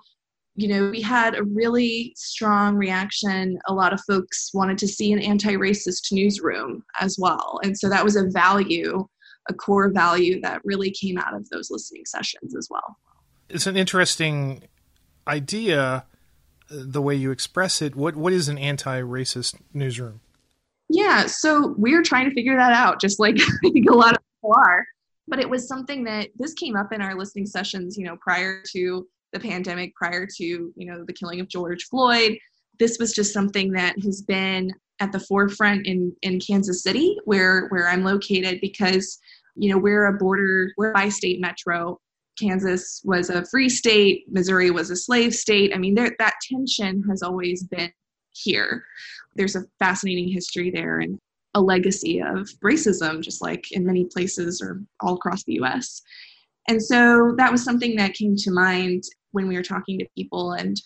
you 0.56 0.68
know 0.68 0.90
we 0.90 1.02
had 1.02 1.36
a 1.36 1.44
really 1.44 2.14
strong 2.16 2.76
reaction. 2.76 3.60
A 3.68 3.74
lot 3.74 3.94
of 3.94 4.02
folks 4.08 4.52
wanted 4.54 4.78
to 4.80 4.88
see 4.88 5.12
an 5.12 5.20
anti-racist 5.20 6.12
newsroom 6.12 6.84
as 7.00 7.18
well. 7.20 7.60
And 7.64 7.78
so 7.78 7.90
that 7.90 8.04
was 8.04 8.16
a 8.16 8.30
value 8.30 9.08
a 9.50 9.54
core 9.54 9.90
value 9.94 10.42
that 10.42 10.60
really 10.66 10.92
came 10.92 11.18
out 11.18 11.34
of 11.34 11.48
those 11.50 11.72
listening 11.72 12.04
sessions 12.06 12.54
as 12.54 12.68
well 12.70 12.98
it's 13.50 13.68
an 13.68 13.78
interesting 13.78 14.64
idea 15.28 16.06
uh, 16.70 16.76
the 16.86 17.02
way 17.02 17.16
you 17.16 17.32
express 17.32 17.82
it. 17.82 17.96
What 17.96 18.16
what 18.16 18.34
is 18.34 18.50
an 18.50 18.58
anti-racist 18.58 19.56
newsroom? 19.74 20.22
Yeah, 20.90 21.28
so 21.28 21.76
we're 21.78 22.04
trying 22.04 22.30
to 22.30 22.34
figure 22.34 22.56
that 22.56 22.74
out, 22.74 23.02
just 23.02 23.20
like 23.20 23.38
I 23.66 23.70
think 23.70 23.90
a 23.90 23.96
lot 23.96 24.14
of 24.14 24.20
people 24.36 24.56
are. 24.56 24.86
But 25.28 25.40
it 25.40 25.50
was 25.50 25.68
something 25.68 26.06
that 26.06 26.30
this 26.38 26.54
came 26.54 26.76
up 26.76 26.94
in 26.94 27.02
our 27.02 27.16
listening 27.16 27.46
sessions, 27.46 27.98
you 27.98 28.06
know, 28.06 28.18
prior 28.22 28.64
to 28.74 29.06
the 29.34 29.40
pandemic, 29.40 29.94
prior 29.96 30.26
to 30.38 30.44
you 30.44 30.74
know 30.76 31.04
the 31.06 31.14
killing 31.14 31.40
of 31.40 31.48
George 31.48 31.86
Floyd. 31.86 32.38
This 32.80 32.98
was 33.00 33.12
just 33.14 33.34
something 33.34 33.72
that 33.72 34.00
has 34.04 34.22
been 34.22 34.72
at 35.00 35.12
the 35.12 35.20
forefront 35.20 35.86
in 35.86 36.16
in 36.22 36.40
Kansas 36.40 36.84
City, 36.84 37.18
where 37.26 37.68
where 37.68 37.88
I'm 37.88 38.04
located, 38.04 38.60
because 38.62 39.20
you 39.56 39.70
know 39.70 39.78
we're 39.78 40.08
a 40.08 40.14
border, 40.14 40.72
we're 40.78 40.92
a 40.92 40.94
bi-state 40.94 41.42
metro, 41.42 42.00
Kansas 42.40 43.02
was 43.04 43.30
a 43.30 43.46
free 43.46 43.70
state, 43.70 44.26
Missouri 44.30 44.72
was 44.72 44.90
a 44.90 44.96
slave 44.96 45.34
state. 45.34 45.72
I 45.74 45.78
mean, 45.78 45.96
there, 45.96 46.16
that 46.20 46.36
tension 46.50 47.04
has 47.10 47.24
always 47.24 47.64
been 47.64 47.92
here. 48.32 48.84
There's 49.36 49.56
a 49.56 49.66
fascinating 49.80 50.30
history 50.30 50.72
there, 50.72 51.00
and 51.00 51.20
a 51.58 51.62
legacy 51.62 52.22
of 52.22 52.50
racism, 52.64 53.22
just 53.22 53.42
like 53.42 53.72
in 53.72 53.86
many 53.86 54.06
places 54.06 54.62
or 54.62 54.82
all 55.02 55.16
across 55.16 55.44
the 55.44 55.60
US. 55.62 56.02
And 56.68 56.82
so 56.82 57.34
that 57.38 57.52
was 57.52 57.64
something 57.64 57.96
that 57.96 58.14
came 58.14 58.36
to 58.38 58.52
mind 58.52 59.04
when 59.32 59.48
we 59.48 59.56
were 59.56 59.64
talking 59.64 59.98
to 60.00 60.08
people. 60.16 60.54
And 60.54 60.80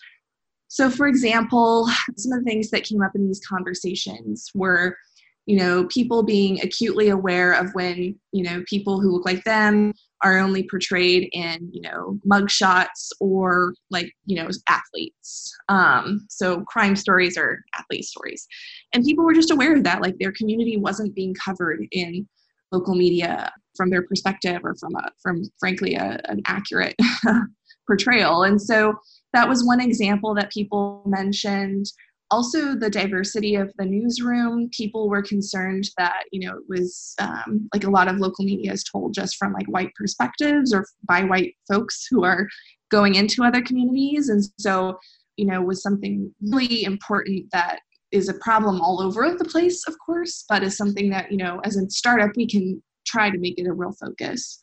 so, 0.68 0.90
for 0.90 1.06
example, 1.06 1.88
some 2.16 2.32
of 2.32 2.44
the 2.44 2.50
things 2.50 2.70
that 2.70 2.84
came 2.84 3.02
up 3.02 3.12
in 3.14 3.26
these 3.26 3.44
conversations 3.46 4.50
were, 4.54 4.96
you 5.44 5.56
know, 5.56 5.86
people 5.88 6.22
being 6.22 6.60
acutely 6.62 7.10
aware 7.10 7.52
of 7.52 7.74
when, 7.74 8.18
you 8.32 8.42
know, 8.44 8.62
people 8.66 9.00
who 9.00 9.10
look 9.10 9.26
like 9.26 9.44
them 9.44 9.92
are 10.22 10.38
only 10.38 10.68
portrayed 10.68 11.28
in, 11.32 11.68
you 11.72 11.80
know, 11.80 12.18
mugshots 12.26 13.10
or 13.20 13.74
like, 13.90 14.12
you 14.24 14.36
know, 14.36 14.48
athletes. 14.68 15.52
Um, 15.68 16.26
so 16.28 16.62
crime 16.62 16.96
stories 16.96 17.36
are 17.36 17.60
athlete 17.78 18.04
stories. 18.04 18.46
And 18.92 19.04
people 19.04 19.24
were 19.24 19.34
just 19.34 19.50
aware 19.50 19.74
of 19.74 19.84
that. 19.84 20.00
Like 20.00 20.18
their 20.18 20.32
community 20.32 20.76
wasn't 20.76 21.14
being 21.14 21.34
covered 21.34 21.86
in 21.92 22.28
local 22.72 22.94
media 22.94 23.52
from 23.76 23.90
their 23.90 24.02
perspective 24.02 24.60
or 24.64 24.74
from 24.76 24.94
a 24.96 25.10
from 25.22 25.42
frankly 25.58 25.94
a, 25.94 26.20
an 26.24 26.40
accurate 26.46 26.96
portrayal 27.86 28.44
and 28.44 28.60
so 28.60 28.94
that 29.32 29.48
was 29.48 29.64
one 29.64 29.80
example 29.80 30.34
that 30.34 30.50
people 30.50 31.02
mentioned 31.06 31.86
also 32.32 32.74
the 32.74 32.90
diversity 32.90 33.54
of 33.54 33.72
the 33.78 33.84
newsroom. 33.84 34.68
People 34.72 35.08
were 35.08 35.22
concerned 35.22 35.90
that 35.98 36.24
you 36.32 36.40
know 36.40 36.56
it 36.56 36.64
was 36.68 37.14
um, 37.20 37.68
like 37.72 37.84
a 37.84 37.90
lot 37.90 38.08
of 38.08 38.16
local 38.16 38.44
media 38.44 38.72
is 38.72 38.82
told 38.82 39.14
just 39.14 39.36
from 39.36 39.52
like 39.52 39.66
white 39.66 39.94
perspectives 39.94 40.74
or 40.74 40.84
by 41.06 41.22
white 41.22 41.54
folks 41.70 42.06
who 42.10 42.24
are 42.24 42.48
going 42.90 43.14
into 43.14 43.44
other 43.44 43.62
communities. 43.62 44.28
And 44.28 44.42
so 44.58 44.98
you 45.36 45.46
know 45.46 45.62
was 45.62 45.82
something 45.82 46.32
really 46.40 46.84
important 46.84 47.46
that 47.52 47.80
is 48.10 48.28
a 48.28 48.34
problem 48.34 48.80
all 48.80 49.00
over 49.00 49.34
the 49.34 49.44
place 49.44 49.82
of 49.88 49.94
course 50.04 50.44
but 50.48 50.62
is 50.62 50.76
something 50.76 51.08
that 51.10 51.30
you 51.30 51.38
know 51.38 51.60
as 51.64 51.76
a 51.76 51.88
startup 51.88 52.30
we 52.36 52.46
can 52.46 52.82
try 53.06 53.30
to 53.30 53.38
make 53.38 53.58
it 53.58 53.66
a 53.66 53.72
real 53.72 53.92
focus 53.92 54.60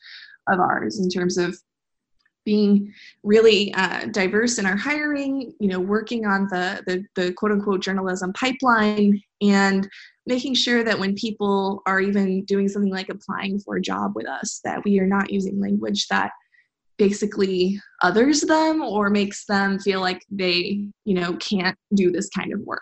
of 0.47 0.59
ours 0.59 0.99
in 0.99 1.09
terms 1.09 1.37
of 1.37 1.57
being 2.49 2.91
really 3.21 3.71
uh, 3.75 4.07
diverse 4.07 4.57
in 4.57 4.65
our 4.65 4.75
hiring, 4.75 5.53
you 5.59 5.69
know, 5.69 5.79
working 5.79 6.25
on 6.25 6.47
the, 6.47 6.81
the, 6.87 7.05
the 7.13 7.31
quote 7.33 7.51
unquote 7.51 7.79
journalism 7.79 8.33
pipeline 8.33 9.21
and 9.39 9.87
making 10.25 10.55
sure 10.55 10.83
that 10.83 10.97
when 10.97 11.13
people 11.13 11.83
are 11.85 12.01
even 12.01 12.43
doing 12.45 12.67
something 12.67 12.91
like 12.91 13.09
applying 13.09 13.59
for 13.59 13.75
a 13.75 13.81
job 13.81 14.13
with 14.15 14.27
us, 14.27 14.61
that 14.63 14.83
we 14.83 14.99
are 14.99 15.05
not 15.05 15.29
using 15.29 15.61
language 15.61 16.07
that 16.07 16.31
basically 16.97 17.79
others 18.01 18.41
them 18.41 18.81
or 18.81 19.11
makes 19.11 19.45
them 19.45 19.77
feel 19.77 20.01
like 20.01 20.25
they, 20.31 20.87
you 21.05 21.13
know, 21.13 21.33
can't 21.35 21.77
do 21.93 22.11
this 22.11 22.29
kind 22.29 22.51
of 22.51 22.59
work. 22.61 22.81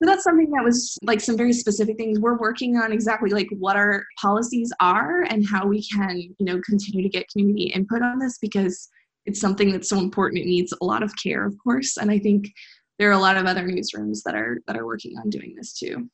So 0.00 0.08
that's 0.08 0.24
something 0.24 0.50
that 0.50 0.64
was 0.64 0.96
like 1.02 1.20
some 1.20 1.36
very 1.36 1.52
specific 1.52 1.98
things 1.98 2.18
we're 2.18 2.38
working 2.38 2.76
on 2.76 2.90
exactly 2.90 3.30
like 3.30 3.48
what 3.58 3.76
our 3.76 4.06
policies 4.18 4.72
are 4.80 5.22
and 5.22 5.46
how 5.46 5.66
we 5.66 5.86
can, 5.86 6.18
you 6.20 6.46
know, 6.46 6.58
continue 6.62 7.02
to 7.02 7.08
get 7.10 7.28
community 7.28 7.64
input 7.64 8.00
on 8.00 8.18
this 8.18 8.38
because 8.38 8.88
it's 9.26 9.40
something 9.40 9.72
that's 9.72 9.90
so 9.90 9.98
important. 9.98 10.40
It 10.40 10.46
needs 10.46 10.72
a 10.80 10.84
lot 10.84 11.02
of 11.02 11.12
care, 11.22 11.44
of 11.44 11.54
course. 11.62 11.98
And 11.98 12.10
I 12.10 12.18
think 12.18 12.50
there 12.98 13.10
are 13.10 13.12
a 13.12 13.18
lot 13.18 13.36
of 13.36 13.44
other 13.44 13.68
newsrooms 13.68 14.22
that 14.24 14.34
are 14.34 14.60
that 14.66 14.76
are 14.76 14.86
working 14.86 15.18
on 15.18 15.28
doing 15.28 15.54
this 15.54 15.74
too. 15.74 16.08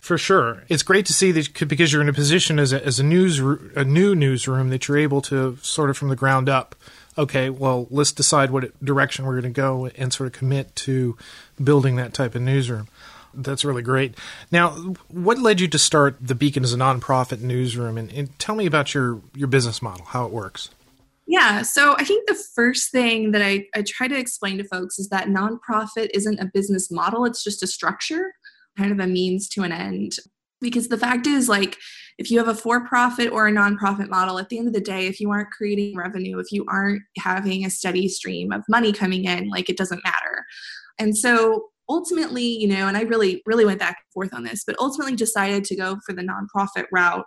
For 0.00 0.18
sure, 0.18 0.64
it's 0.68 0.82
great 0.82 1.06
to 1.06 1.12
see 1.12 1.32
that 1.32 1.66
because 1.66 1.92
you're 1.92 2.02
in 2.02 2.10
a 2.10 2.12
position 2.12 2.58
as 2.58 2.72
a, 2.72 2.84
as 2.84 3.00
a 3.00 3.02
news 3.02 3.40
a 3.74 3.84
new 3.84 4.14
newsroom 4.14 4.68
that 4.68 4.86
you're 4.86 4.98
able 4.98 5.22
to 5.22 5.56
sort 5.62 5.90
of 5.90 5.96
from 5.96 6.08
the 6.08 6.16
ground 6.16 6.48
up. 6.48 6.76
Okay, 7.16 7.48
well, 7.50 7.86
let's 7.90 8.12
decide 8.12 8.50
what 8.50 8.84
direction 8.84 9.24
we're 9.24 9.40
going 9.40 9.54
to 9.54 9.60
go 9.60 9.86
and 9.96 10.12
sort 10.12 10.26
of 10.26 10.32
commit 10.32 10.76
to 10.76 11.16
building 11.62 11.96
that 11.96 12.12
type 12.12 12.34
of 12.34 12.42
newsroom. 12.42 12.88
That's 13.36 13.64
really 13.64 13.82
great. 13.82 14.14
Now, 14.50 14.70
what 15.08 15.38
led 15.38 15.60
you 15.60 15.68
to 15.68 15.78
start 15.78 16.16
the 16.20 16.34
Beacon 16.34 16.64
as 16.64 16.72
a 16.72 16.76
nonprofit 16.76 17.40
newsroom, 17.40 17.98
and, 17.98 18.12
and 18.12 18.38
tell 18.38 18.54
me 18.54 18.66
about 18.66 18.94
your 18.94 19.20
your 19.34 19.48
business 19.48 19.82
model, 19.82 20.06
how 20.06 20.24
it 20.26 20.32
works. 20.32 20.70
Yeah, 21.26 21.62
so 21.62 21.96
I 21.98 22.04
think 22.04 22.28
the 22.28 22.42
first 22.54 22.92
thing 22.92 23.32
that 23.32 23.40
I, 23.40 23.66
I 23.74 23.82
try 23.86 24.08
to 24.08 24.18
explain 24.18 24.58
to 24.58 24.64
folks 24.64 24.98
is 24.98 25.08
that 25.08 25.28
nonprofit 25.28 26.10
isn't 26.12 26.38
a 26.38 26.50
business 26.52 26.90
model, 26.90 27.24
it's 27.24 27.42
just 27.42 27.62
a 27.62 27.66
structure, 27.66 28.34
kind 28.76 28.92
of 28.92 29.00
a 29.00 29.06
means 29.06 29.48
to 29.50 29.62
an 29.62 29.72
end. 29.72 30.16
Because 30.60 30.88
the 30.88 30.98
fact 30.98 31.26
is, 31.26 31.48
like, 31.48 31.78
if 32.18 32.30
you 32.30 32.38
have 32.38 32.48
a 32.48 32.54
for 32.54 32.86
profit 32.86 33.32
or 33.32 33.48
a 33.48 33.52
nonprofit 33.52 34.08
model, 34.08 34.38
at 34.38 34.48
the 34.48 34.58
end 34.58 34.68
of 34.68 34.74
the 34.74 34.80
day, 34.80 35.06
if 35.06 35.18
you 35.18 35.30
aren't 35.30 35.50
creating 35.50 35.96
revenue, 35.96 36.38
if 36.38 36.52
you 36.52 36.64
aren't 36.68 37.02
having 37.18 37.64
a 37.64 37.70
steady 37.70 38.08
stream 38.08 38.52
of 38.52 38.62
money 38.68 38.92
coming 38.92 39.24
in, 39.24 39.48
like, 39.48 39.68
it 39.68 39.76
doesn't 39.76 40.04
matter. 40.04 40.44
And 40.98 41.16
so 41.16 41.64
ultimately, 41.88 42.44
you 42.44 42.68
know, 42.68 42.88
and 42.88 42.96
I 42.96 43.02
really, 43.02 43.42
really 43.46 43.64
went 43.64 43.78
back 43.78 43.98
and 43.98 44.12
forth 44.12 44.34
on 44.34 44.44
this, 44.44 44.64
but 44.66 44.76
ultimately 44.78 45.16
decided 45.16 45.64
to 45.64 45.76
go 45.76 45.98
for 46.06 46.12
the 46.12 46.22
nonprofit 46.22 46.86
route 46.92 47.26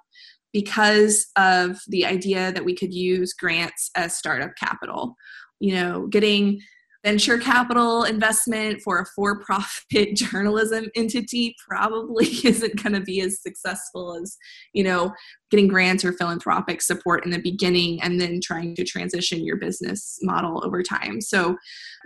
because 0.53 1.27
of 1.35 1.77
the 1.87 2.05
idea 2.05 2.51
that 2.51 2.65
we 2.65 2.75
could 2.75 2.93
use 2.93 3.33
grants 3.33 3.91
as 3.95 4.17
startup 4.17 4.51
capital. 4.59 5.15
You 5.59 5.75
know, 5.75 6.07
getting 6.07 6.61
venture 7.03 7.37
capital 7.37 8.03
investment 8.03 8.81
for 8.81 8.99
a 8.99 9.05
for 9.15 9.39
profit 9.41 10.13
journalism 10.15 10.87
entity 10.95 11.55
probably 11.67 12.25
isn't 12.43 12.81
going 12.81 12.93
to 12.93 13.01
be 13.01 13.21
as 13.21 13.41
successful 13.41 14.17
as, 14.21 14.37
you 14.73 14.83
know, 14.83 15.13
getting 15.49 15.67
grants 15.67 16.03
or 16.03 16.11
philanthropic 16.11 16.81
support 16.81 17.23
in 17.23 17.31
the 17.31 17.39
beginning 17.39 18.01
and 18.01 18.19
then 18.19 18.39
trying 18.43 18.75
to 18.75 18.83
transition 18.83 19.45
your 19.45 19.55
business 19.55 20.19
model 20.21 20.61
over 20.65 20.83
time. 20.83 21.21
So 21.21 21.55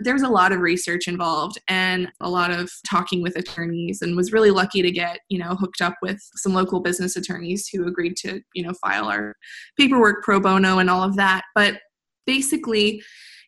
there's 0.00 0.22
a 0.22 0.28
lot 0.28 0.52
of 0.52 0.60
research 0.60 1.08
involved 1.08 1.58
and 1.68 2.08
a 2.20 2.30
lot 2.30 2.52
of 2.52 2.70
talking 2.88 3.22
with 3.22 3.36
attorneys 3.36 4.02
and 4.02 4.16
was 4.16 4.32
really 4.32 4.50
lucky 4.50 4.82
to 4.82 4.90
get, 4.90 5.20
you 5.28 5.38
know, 5.38 5.56
hooked 5.56 5.80
up 5.80 5.94
with 6.02 6.20
some 6.36 6.54
local 6.54 6.80
business 6.80 7.16
attorneys 7.16 7.68
who 7.68 7.86
agreed 7.86 8.16
to, 8.18 8.40
you 8.54 8.62
know, 8.62 8.72
file 8.74 9.08
our 9.08 9.34
paperwork 9.76 10.22
pro 10.22 10.38
bono 10.38 10.78
and 10.78 10.88
all 10.88 11.02
of 11.02 11.16
that. 11.16 11.42
But 11.54 11.80
basically, 12.26 13.02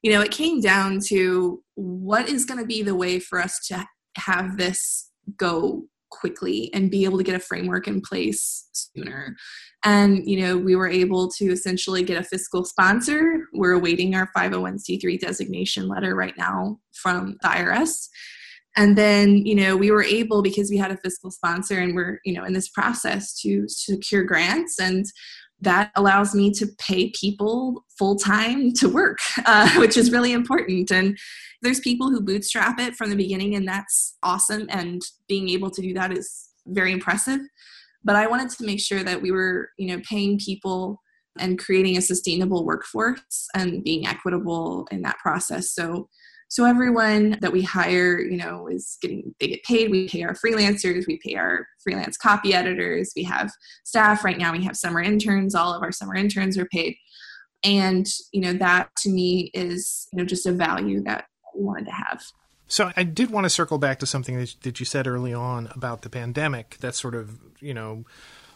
you 0.04 0.12
know, 0.12 0.20
it 0.20 0.30
came 0.30 0.60
down 0.60 1.00
to 1.06 1.62
what 1.76 2.28
is 2.28 2.44
going 2.44 2.60
to 2.60 2.66
be 2.66 2.82
the 2.82 2.94
way 2.94 3.18
for 3.18 3.40
us 3.40 3.58
to 3.68 3.86
have 4.18 4.58
this 4.58 5.10
go 5.38 5.84
quickly 6.10 6.70
and 6.74 6.90
be 6.90 7.06
able 7.06 7.16
to 7.16 7.24
get 7.24 7.34
a 7.34 7.40
framework 7.40 7.88
in 7.88 8.02
place 8.02 8.68
sooner. 8.72 9.34
And, 9.82 10.28
you 10.28 10.40
know, 10.40 10.58
we 10.58 10.76
were 10.76 10.88
able 10.88 11.30
to 11.38 11.46
essentially 11.46 12.02
get 12.02 12.20
a 12.20 12.22
fiscal 12.22 12.66
sponsor. 12.66 13.46
We're 13.54 13.72
awaiting 13.72 14.14
our 14.14 14.30
501c3 14.36 15.18
designation 15.18 15.88
letter 15.88 16.14
right 16.14 16.34
now 16.36 16.80
from 16.92 17.38
the 17.40 17.48
IRS. 17.48 18.08
And 18.76 18.98
then, 18.98 19.38
you 19.46 19.54
know, 19.54 19.74
we 19.74 19.90
were 19.90 20.04
able, 20.04 20.42
because 20.42 20.68
we 20.68 20.76
had 20.76 20.90
a 20.90 20.98
fiscal 20.98 21.30
sponsor 21.30 21.78
and 21.78 21.94
we're, 21.94 22.20
you 22.26 22.34
know, 22.34 22.44
in 22.44 22.52
this 22.52 22.68
process 22.68 23.40
to 23.40 23.64
secure 23.68 24.22
grants 24.22 24.78
and 24.78 25.06
that 25.64 25.90
allows 25.96 26.34
me 26.34 26.50
to 26.52 26.66
pay 26.78 27.10
people 27.10 27.84
full 27.98 28.16
time 28.16 28.72
to 28.74 28.88
work, 28.88 29.18
uh, 29.46 29.70
which 29.78 29.96
is 29.96 30.12
really 30.12 30.32
important. 30.32 30.90
And 30.90 31.18
there's 31.62 31.80
people 31.80 32.10
who 32.10 32.20
bootstrap 32.20 32.78
it 32.78 32.94
from 32.94 33.10
the 33.10 33.16
beginning, 33.16 33.54
and 33.54 33.66
that's 33.66 34.16
awesome. 34.22 34.66
And 34.68 35.02
being 35.28 35.48
able 35.48 35.70
to 35.70 35.82
do 35.82 35.94
that 35.94 36.16
is 36.16 36.48
very 36.66 36.92
impressive. 36.92 37.40
But 38.04 38.16
I 38.16 38.26
wanted 38.26 38.50
to 38.50 38.66
make 38.66 38.80
sure 38.80 39.02
that 39.02 39.22
we 39.22 39.30
were, 39.30 39.70
you 39.78 39.88
know, 39.88 40.02
paying 40.08 40.38
people 40.38 41.00
and 41.38 41.58
creating 41.58 41.96
a 41.96 42.02
sustainable 42.02 42.64
workforce 42.64 43.48
and 43.54 43.82
being 43.82 44.06
equitable 44.06 44.86
in 44.90 45.02
that 45.02 45.18
process. 45.18 45.72
So 45.72 46.08
so 46.54 46.64
everyone 46.64 47.36
that 47.40 47.50
we 47.50 47.62
hire, 47.62 48.20
you 48.20 48.36
know, 48.36 48.68
is 48.68 48.96
getting 49.02 49.34
they 49.40 49.48
get 49.48 49.64
paid. 49.64 49.90
We 49.90 50.08
pay 50.08 50.22
our 50.22 50.34
freelancers, 50.34 51.04
we 51.04 51.16
pay 51.16 51.34
our 51.34 51.66
freelance 51.82 52.16
copy 52.16 52.54
editors, 52.54 53.12
we 53.16 53.24
have 53.24 53.50
staff 53.82 54.22
right 54.22 54.38
now, 54.38 54.52
we 54.52 54.62
have 54.62 54.76
summer 54.76 55.02
interns, 55.02 55.56
all 55.56 55.74
of 55.74 55.82
our 55.82 55.90
summer 55.90 56.14
interns 56.14 56.56
are 56.56 56.66
paid. 56.66 56.94
And, 57.64 58.06
you 58.32 58.40
know, 58.40 58.52
that 58.52 58.90
to 58.98 59.10
me 59.10 59.50
is, 59.52 60.06
you 60.12 60.18
know, 60.18 60.24
just 60.24 60.46
a 60.46 60.52
value 60.52 61.02
that 61.02 61.24
we 61.56 61.64
wanted 61.64 61.86
to 61.86 61.90
have. 61.90 62.22
So 62.68 62.92
I 62.96 63.02
did 63.02 63.30
want 63.32 63.46
to 63.46 63.50
circle 63.50 63.78
back 63.78 63.98
to 63.98 64.06
something 64.06 64.36
that, 64.36 64.78
you 64.78 64.86
said 64.86 65.08
early 65.08 65.34
on 65.34 65.72
about 65.74 66.02
the 66.02 66.08
pandemic 66.08 66.76
that 66.82 66.94
sort 66.94 67.16
of, 67.16 67.36
you 67.58 67.74
know, 67.74 68.04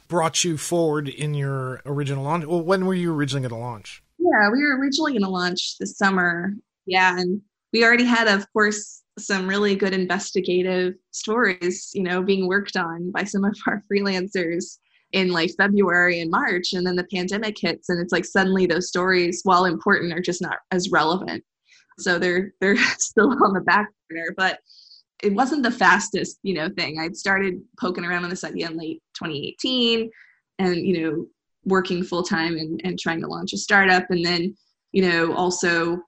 brought 0.06 0.44
you 0.44 0.56
forward 0.56 1.08
in 1.08 1.34
your 1.34 1.82
original 1.84 2.22
launch. 2.22 2.46
Well, 2.46 2.62
when 2.62 2.86
were 2.86 2.94
you 2.94 3.12
originally 3.12 3.48
going 3.48 3.60
to 3.60 3.66
launch? 3.66 4.04
Yeah, 4.18 4.50
we 4.52 4.62
were 4.62 4.78
originally 4.78 5.14
going 5.14 5.24
to 5.24 5.30
launch 5.30 5.78
this 5.78 5.98
summer. 5.98 6.52
Yeah, 6.86 7.18
and 7.18 7.42
we 7.72 7.84
already 7.84 8.04
had, 8.04 8.28
of 8.28 8.50
course, 8.52 9.02
some 9.18 9.48
really 9.48 9.74
good 9.74 9.92
investigative 9.92 10.94
stories, 11.10 11.90
you 11.92 12.02
know, 12.02 12.22
being 12.22 12.46
worked 12.46 12.76
on 12.76 13.10
by 13.10 13.24
some 13.24 13.44
of 13.44 13.56
our 13.66 13.82
freelancers 13.90 14.78
in 15.12 15.30
like 15.30 15.50
February 15.56 16.20
and 16.20 16.30
March. 16.30 16.72
And 16.72 16.86
then 16.86 16.96
the 16.96 17.06
pandemic 17.12 17.56
hits, 17.58 17.88
and 17.88 18.00
it's 18.00 18.12
like 18.12 18.24
suddenly 18.24 18.66
those 18.66 18.88
stories, 18.88 19.40
while 19.44 19.64
important, 19.64 20.12
are 20.12 20.20
just 20.20 20.42
not 20.42 20.58
as 20.70 20.90
relevant. 20.90 21.44
So 21.98 22.18
they're 22.18 22.52
they're 22.60 22.76
still 22.98 23.30
on 23.44 23.54
the 23.54 23.60
back 23.60 23.88
burner. 24.08 24.34
But 24.36 24.60
it 25.22 25.34
wasn't 25.34 25.64
the 25.64 25.70
fastest, 25.70 26.38
you 26.42 26.54
know, 26.54 26.68
thing. 26.68 27.00
I'd 27.00 27.16
started 27.16 27.60
poking 27.80 28.04
around 28.04 28.24
on 28.24 28.30
this 28.30 28.44
idea 28.44 28.70
in 28.70 28.76
late 28.76 29.02
2018 29.14 30.10
and, 30.60 30.76
you 30.76 31.00
know, 31.00 31.26
working 31.64 32.04
full 32.04 32.22
time 32.22 32.56
and, 32.56 32.80
and 32.84 32.98
trying 32.98 33.20
to 33.22 33.26
launch 33.26 33.52
a 33.52 33.58
startup. 33.58 34.04
And 34.10 34.24
then, 34.24 34.56
you 34.92 35.02
know, 35.02 35.34
also 35.34 35.98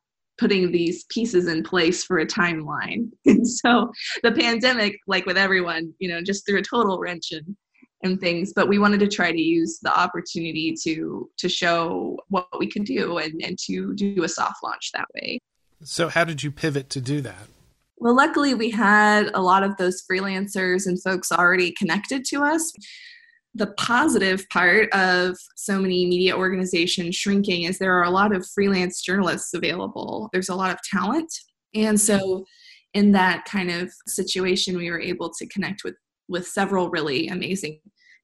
putting 0.41 0.73
these 0.73 1.05
pieces 1.05 1.47
in 1.47 1.63
place 1.63 2.03
for 2.03 2.19
a 2.19 2.27
timeline. 2.27 3.11
And 3.27 3.47
so 3.47 3.93
the 4.25 4.33
pandemic, 4.33 4.99
like 5.07 5.27
with 5.27 5.37
everyone, 5.37 5.95
you 5.99 6.09
know, 6.09 6.21
just 6.23 6.47
threw 6.47 6.59
a 6.59 6.63
total 6.63 6.99
wrench 6.99 7.31
in 7.31 7.57
and 8.03 8.19
things 8.19 8.55
but 8.55 8.67
we 8.67 8.79
wanted 8.79 8.99
to 8.99 9.07
try 9.07 9.31
to 9.31 9.41
use 9.41 9.79
the 9.83 9.95
opportunity 9.95 10.75
to 10.83 11.29
to 11.37 11.51
show 11.51 12.19
what 12.29 12.49
we 12.59 12.67
could 12.67 12.85
do 12.85 13.19
and, 13.19 13.43
and 13.45 13.59
to 13.59 13.93
do 13.95 14.25
a 14.25 14.29
soft 14.29 14.57
launch 14.65 14.91
that 14.95 15.05
way. 15.15 15.39
So 15.85 16.09
how 16.09 16.25
did 16.25 16.43
you 16.43 16.51
pivot 16.51 16.89
to 16.91 17.01
do 17.03 17.21
that? 17.21 17.47
Well 17.99 18.17
luckily 18.17 18.55
we 18.55 18.71
had 18.71 19.31
a 19.35 19.43
lot 19.43 19.63
of 19.63 19.77
those 19.77 20.03
freelancers 20.11 20.87
and 20.87 21.01
folks 21.03 21.31
already 21.31 21.73
connected 21.73 22.25
to 22.31 22.43
us 22.43 22.73
the 23.55 23.69
positive 23.79 24.49
part 24.51 24.93
of 24.93 25.37
so 25.57 25.81
many 25.81 26.07
media 26.07 26.37
organizations 26.37 27.17
shrinking 27.17 27.65
is 27.65 27.79
there 27.79 27.99
are 27.99 28.05
a 28.05 28.11
lot 28.11 28.35
of 28.35 28.47
freelance 28.55 29.03
journalists 29.03 29.55
available. 29.55 30.29
There's 30.33 30.49
a 30.49 30.55
lot 30.55 30.71
of 30.71 30.79
talent. 30.89 31.33
And 31.75 32.01
so 32.01 32.45
in 32.95 33.13
that 33.13 33.45
kind 33.45 33.71
of 33.71 33.91
situation 34.09 34.77
we 34.77 34.91
were 34.91 35.01
able 35.01 35.31
to 35.31 35.47
connect 35.47 35.85
with 35.85 35.95
with 36.29 36.47
several 36.47 36.91
really 36.91 37.29
amazing 37.29 37.81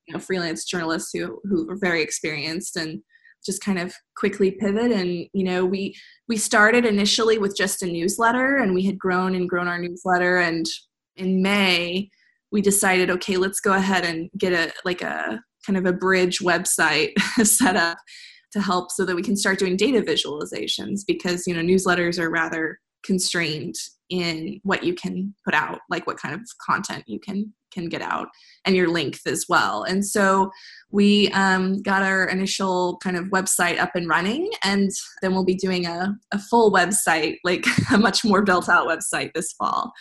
you 0.06 0.14
know 0.14 0.20
freelance 0.20 0.64
journalists 0.64 1.10
who 1.12 1.40
who 1.44 1.66
were 1.66 1.76
very 1.76 2.02
experienced 2.02 2.76
and 2.76 3.00
just 3.44 3.62
kind 3.62 3.78
of 3.78 3.94
quickly 4.16 4.50
pivot. 4.50 4.90
And 4.90 5.28
you 5.32 5.44
know 5.44 5.64
we 5.64 5.94
we 6.28 6.36
started 6.36 6.84
initially 6.84 7.38
with 7.38 7.56
just 7.56 7.82
a 7.82 7.86
newsletter 7.86 8.56
and 8.56 8.74
we 8.74 8.84
had 8.84 8.98
grown 8.98 9.34
and 9.34 9.48
grown 9.48 9.68
our 9.68 9.78
newsletter. 9.78 10.38
And 10.38 10.66
in 11.16 11.42
may 11.42 12.10
we 12.52 12.60
decided 12.60 13.10
okay 13.10 13.36
let's 13.36 13.60
go 13.60 13.72
ahead 13.72 14.04
and 14.04 14.30
get 14.38 14.52
a 14.52 14.72
like 14.84 15.02
a 15.02 15.40
kind 15.66 15.76
of 15.76 15.86
a 15.86 15.92
bridge 15.92 16.38
website 16.38 17.18
set 17.42 17.76
up 17.76 17.98
to 18.52 18.60
help 18.60 18.90
so 18.90 19.04
that 19.04 19.16
we 19.16 19.22
can 19.22 19.36
start 19.36 19.58
doing 19.58 19.76
data 19.76 20.00
visualizations 20.00 21.00
because 21.06 21.46
you 21.46 21.54
know 21.54 21.60
newsletters 21.60 22.18
are 22.18 22.30
rather 22.30 22.78
constrained 23.04 23.74
in 24.08 24.60
what 24.62 24.84
you 24.84 24.94
can 24.94 25.34
put 25.44 25.54
out 25.54 25.80
like 25.90 26.06
what 26.06 26.16
kind 26.16 26.34
of 26.34 26.40
content 26.64 27.02
you 27.06 27.18
can 27.18 27.52
can 27.76 27.88
get 27.88 28.02
out 28.02 28.28
and 28.64 28.74
your 28.74 28.88
length 28.88 29.26
as 29.26 29.46
well. 29.48 29.82
And 29.82 30.04
so 30.04 30.50
we 30.90 31.28
um, 31.32 31.82
got 31.82 32.02
our 32.02 32.24
initial 32.24 32.96
kind 33.02 33.16
of 33.16 33.26
website 33.26 33.78
up 33.78 33.94
and 33.94 34.08
running 34.08 34.50
and 34.64 34.90
then 35.20 35.32
we'll 35.32 35.44
be 35.44 35.54
doing 35.54 35.86
a, 35.86 36.16
a 36.32 36.38
full 36.38 36.72
website 36.72 37.36
like 37.44 37.66
a 37.92 37.98
much 37.98 38.24
more 38.24 38.42
built 38.42 38.68
out 38.68 38.88
website 38.88 39.32
this 39.34 39.52
fall 39.52 39.92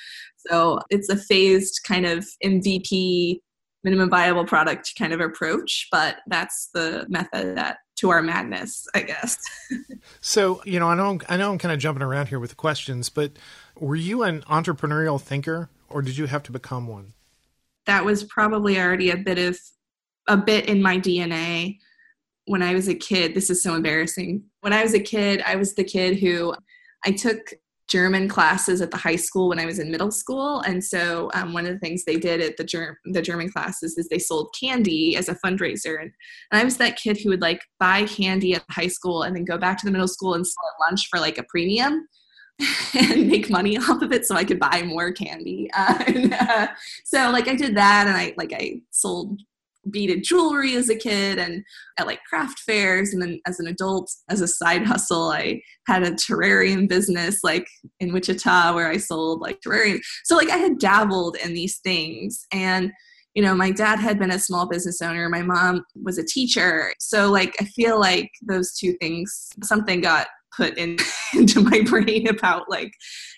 so 0.49 0.79
it's 0.89 1.09
a 1.09 1.17
phased 1.17 1.81
kind 1.85 2.05
of 2.05 2.25
mvp 2.43 3.39
minimum 3.83 4.09
viable 4.09 4.45
product 4.45 4.93
kind 4.97 5.13
of 5.13 5.19
approach 5.19 5.87
but 5.91 6.17
that's 6.27 6.69
the 6.73 7.05
method 7.07 7.55
that 7.55 7.77
to 7.95 8.09
our 8.09 8.21
madness 8.21 8.87
i 8.95 9.01
guess 9.01 9.37
so 10.21 10.61
you 10.65 10.79
know 10.79 10.87
i 10.87 10.95
know 10.95 11.19
i 11.29 11.37
know 11.37 11.51
i'm 11.51 11.57
kind 11.57 11.73
of 11.73 11.79
jumping 11.79 12.03
around 12.03 12.27
here 12.27 12.39
with 12.39 12.49
the 12.49 12.55
questions 12.55 13.09
but 13.09 13.33
were 13.79 13.95
you 13.95 14.23
an 14.23 14.41
entrepreneurial 14.43 15.21
thinker 15.21 15.69
or 15.89 16.01
did 16.01 16.17
you 16.17 16.25
have 16.25 16.43
to 16.43 16.51
become 16.51 16.87
one? 16.87 17.13
That 17.85 18.03
was 18.03 18.23
probably 18.23 18.79
already 18.79 19.11
a 19.11 19.17
bit 19.17 19.37
of 19.37 19.59
a 20.27 20.37
bit 20.37 20.67
in 20.67 20.81
my 20.81 20.97
DNA 20.97 21.77
when 22.45 22.61
I 22.61 22.73
was 22.73 22.87
a 22.87 22.95
kid. 22.95 23.33
This 23.33 23.49
is 23.49 23.61
so 23.61 23.75
embarrassing. 23.75 24.43
When 24.61 24.73
I 24.73 24.83
was 24.83 24.93
a 24.93 24.99
kid, 24.99 25.43
I 25.45 25.55
was 25.55 25.75
the 25.75 25.83
kid 25.83 26.19
who 26.19 26.55
I 27.05 27.11
took 27.11 27.53
German 27.87 28.27
classes 28.27 28.81
at 28.81 28.89
the 28.89 28.97
high 28.97 29.15
school 29.15 29.49
when 29.49 29.59
I 29.59 29.65
was 29.65 29.79
in 29.79 29.91
middle 29.91 30.11
school, 30.11 30.61
and 30.61 30.83
so 30.83 31.29
um, 31.33 31.53
one 31.53 31.65
of 31.65 31.73
the 31.73 31.79
things 31.79 32.03
they 32.03 32.17
did 32.17 32.41
at 32.41 32.57
the 32.57 32.63
Germ- 32.63 32.97
the 33.05 33.21
German 33.21 33.49
classes 33.49 33.97
is 33.97 34.07
they 34.07 34.19
sold 34.19 34.55
candy 34.59 35.15
as 35.15 35.29
a 35.29 35.35
fundraiser, 35.35 36.01
and, 36.01 36.11
and 36.51 36.61
I 36.61 36.63
was 36.63 36.77
that 36.77 36.97
kid 36.97 37.19
who 37.21 37.29
would 37.29 37.41
like 37.41 37.61
buy 37.79 38.05
candy 38.05 38.55
at 38.55 38.63
high 38.69 38.87
school 38.87 39.23
and 39.23 39.35
then 39.35 39.45
go 39.45 39.57
back 39.57 39.77
to 39.79 39.85
the 39.85 39.91
middle 39.91 40.07
school 40.07 40.33
and 40.33 40.45
sell 40.45 40.63
at 40.73 40.89
lunch 40.89 41.07
for 41.09 41.19
like 41.19 41.37
a 41.37 41.43
premium. 41.43 42.07
and 42.93 43.27
make 43.27 43.49
money 43.49 43.77
off 43.89 44.01
of 44.01 44.13
it 44.13 44.25
so 44.25 44.33
I 44.33 44.45
could 44.45 44.61
buy 44.61 44.81
more 44.83 45.11
candy. 45.11 45.69
Uh, 45.73 46.01
and, 46.07 46.33
uh, 46.33 46.67
so 47.03 47.29
like 47.29 47.49
I 47.49 47.55
did 47.55 47.75
that 47.75 48.07
and 48.07 48.15
I 48.15 48.33
like 48.37 48.53
I 48.53 48.79
sold 48.91 49.41
beaded 49.91 50.23
jewelry 50.23 50.75
as 50.75 50.89
a 50.89 50.95
kid 50.95 51.37
and 51.37 51.63
at 51.97 52.07
like 52.07 52.23
craft 52.23 52.59
fairs. 52.59 53.13
And 53.13 53.21
then 53.21 53.39
as 53.45 53.59
an 53.59 53.67
adult 53.67 54.11
as 54.29 54.41
a 54.41 54.47
side 54.47 54.85
hustle 54.85 55.31
I 55.31 55.61
had 55.87 56.03
a 56.03 56.11
terrarium 56.11 56.87
business 56.87 57.39
like 57.43 57.67
in 57.99 58.13
Wichita 58.13 58.73
where 58.73 58.89
I 58.89 58.97
sold 58.97 59.41
like 59.41 59.59
terrarium. 59.65 59.99
So 60.23 60.35
like 60.35 60.49
I 60.49 60.57
had 60.57 60.79
dabbled 60.79 61.37
in 61.43 61.53
these 61.53 61.79
things. 61.79 62.45
And 62.51 62.91
you 63.33 63.43
know 63.43 63.53
my 63.53 63.71
dad 63.71 63.99
had 63.99 64.17
been 64.17 64.31
a 64.31 64.39
small 64.39 64.67
business 64.67 65.01
owner. 65.01 65.27
My 65.29 65.41
mom 65.41 65.83
was 66.01 66.17
a 66.17 66.25
teacher. 66.25 66.93
So 66.99 67.31
like 67.31 67.55
i 67.59 67.65
feel 67.65 67.99
like 67.99 68.31
those 68.47 68.73
two 68.77 68.93
things 69.01 69.49
something 69.63 70.01
got 70.01 70.27
put 70.55 70.77
in, 70.77 70.97
into 71.33 71.61
my 71.61 71.81
brain 71.81 72.27
about 72.27 72.69
like 72.69 72.91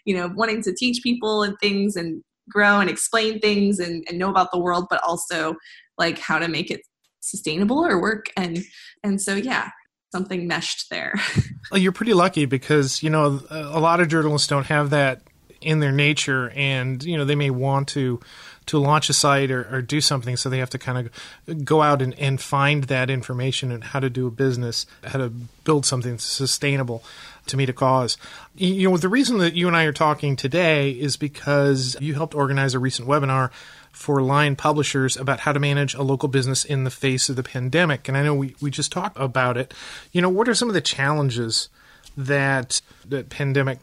you 0.05 0.15
know 0.15 0.31
wanting 0.35 0.61
to 0.63 0.73
teach 0.73 1.01
people 1.03 1.43
and 1.43 1.55
things 1.61 1.95
and 1.95 2.23
grow 2.49 2.79
and 2.79 2.89
explain 2.89 3.39
things 3.39 3.79
and, 3.79 4.05
and 4.07 4.17
know 4.17 4.29
about 4.29 4.51
the 4.51 4.59
world 4.59 4.85
but 4.89 5.01
also 5.03 5.55
like 5.97 6.19
how 6.19 6.39
to 6.39 6.47
make 6.47 6.71
it 6.71 6.81
sustainable 7.19 7.83
or 7.85 7.99
work 7.99 8.31
and 8.37 8.63
and 9.03 9.21
so 9.21 9.35
yeah 9.35 9.69
something 10.11 10.47
meshed 10.47 10.89
there 10.89 11.13
well, 11.71 11.79
you're 11.79 11.91
pretty 11.91 12.13
lucky 12.13 12.45
because 12.45 13.03
you 13.03 13.09
know 13.09 13.41
a 13.49 13.79
lot 13.79 13.99
of 13.99 14.07
journalists 14.07 14.47
don't 14.47 14.67
have 14.67 14.91
that 14.91 15.21
in 15.59 15.79
their 15.79 15.91
nature 15.91 16.51
and 16.55 17.03
you 17.03 17.17
know 17.17 17.25
they 17.25 17.35
may 17.35 17.49
want 17.49 17.87
to 17.89 18.19
to 18.67 18.77
launch 18.77 19.09
a 19.09 19.13
site 19.13 19.49
or, 19.49 19.67
or 19.71 19.81
do 19.81 19.99
something. 19.99 20.37
So 20.37 20.49
they 20.49 20.59
have 20.59 20.69
to 20.71 20.77
kind 20.77 21.09
of 21.47 21.65
go 21.65 21.81
out 21.81 22.01
and, 22.01 22.13
and 22.19 22.39
find 22.39 22.83
that 22.85 23.09
information 23.09 23.71
and 23.71 23.83
how 23.83 23.99
to 23.99 24.09
do 24.09 24.27
a 24.27 24.31
business, 24.31 24.85
how 25.03 25.19
to 25.19 25.29
build 25.29 25.85
something 25.85 26.19
sustainable 26.19 27.03
to 27.47 27.57
meet 27.57 27.69
a 27.69 27.73
cause. 27.73 28.17
You 28.55 28.89
know, 28.89 28.97
the 28.97 29.09
reason 29.09 29.37
that 29.39 29.55
you 29.55 29.67
and 29.67 29.75
I 29.75 29.85
are 29.85 29.93
talking 29.93 30.35
today 30.35 30.91
is 30.91 31.17
because 31.17 31.95
you 32.01 32.13
helped 32.13 32.35
organize 32.35 32.73
a 32.73 32.79
recent 32.79 33.07
webinar 33.07 33.51
for 33.97 34.21
Lion 34.21 34.55
Publishers 34.55 35.17
about 35.17 35.41
how 35.41 35.51
to 35.51 35.59
manage 35.59 35.95
a 35.95 36.03
local 36.03 36.29
business 36.29 36.63
in 36.63 36.83
the 36.83 36.91
face 36.91 37.29
of 37.29 37.35
the 37.35 37.43
pandemic. 37.43 38.07
And 38.07 38.15
I 38.15 38.23
know 38.23 38.35
we, 38.35 38.55
we 38.61 38.69
just 38.69 38.91
talked 38.91 39.17
about 39.19 39.57
it. 39.57 39.73
You 40.11 40.21
know, 40.21 40.29
what 40.29 40.47
are 40.47 40.55
some 40.55 40.69
of 40.69 40.75
the 40.75 40.81
challenges 40.81 41.69
that 42.15 42.81
that 43.05 43.29
pandemic 43.29 43.79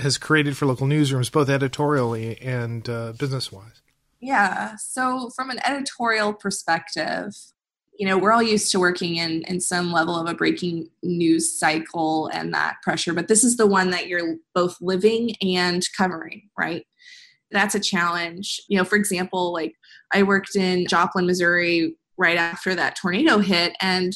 has 0.00 0.18
created 0.18 0.56
for 0.56 0.66
local 0.66 0.86
newsrooms, 0.86 1.32
both 1.32 1.48
editorially 1.48 2.40
and 2.40 2.88
uh, 2.88 3.12
business 3.18 3.50
wise? 3.50 3.82
Yeah. 4.20 4.76
So, 4.76 5.30
from 5.30 5.50
an 5.50 5.58
editorial 5.66 6.34
perspective, 6.34 7.34
you 7.98 8.06
know, 8.06 8.18
we're 8.18 8.32
all 8.32 8.42
used 8.42 8.70
to 8.72 8.78
working 8.78 9.16
in 9.16 9.42
in 9.42 9.60
some 9.60 9.90
level 9.90 10.16
of 10.16 10.28
a 10.28 10.34
breaking 10.34 10.90
news 11.02 11.58
cycle 11.58 12.28
and 12.28 12.52
that 12.52 12.76
pressure, 12.82 13.14
but 13.14 13.28
this 13.28 13.42
is 13.42 13.56
the 13.56 13.66
one 13.66 13.90
that 13.90 14.06
you're 14.06 14.36
both 14.54 14.76
living 14.82 15.34
and 15.42 15.82
covering, 15.96 16.50
right? 16.58 16.86
That's 17.50 17.74
a 17.74 17.80
challenge. 17.80 18.60
You 18.68 18.78
know, 18.78 18.84
for 18.84 18.96
example, 18.96 19.52
like 19.52 19.74
I 20.12 20.22
worked 20.22 20.56
in 20.56 20.86
Joplin, 20.86 21.26
Missouri 21.26 21.96
right 22.18 22.38
after 22.38 22.74
that 22.74 22.96
tornado 22.96 23.38
hit 23.38 23.76
and 23.80 24.14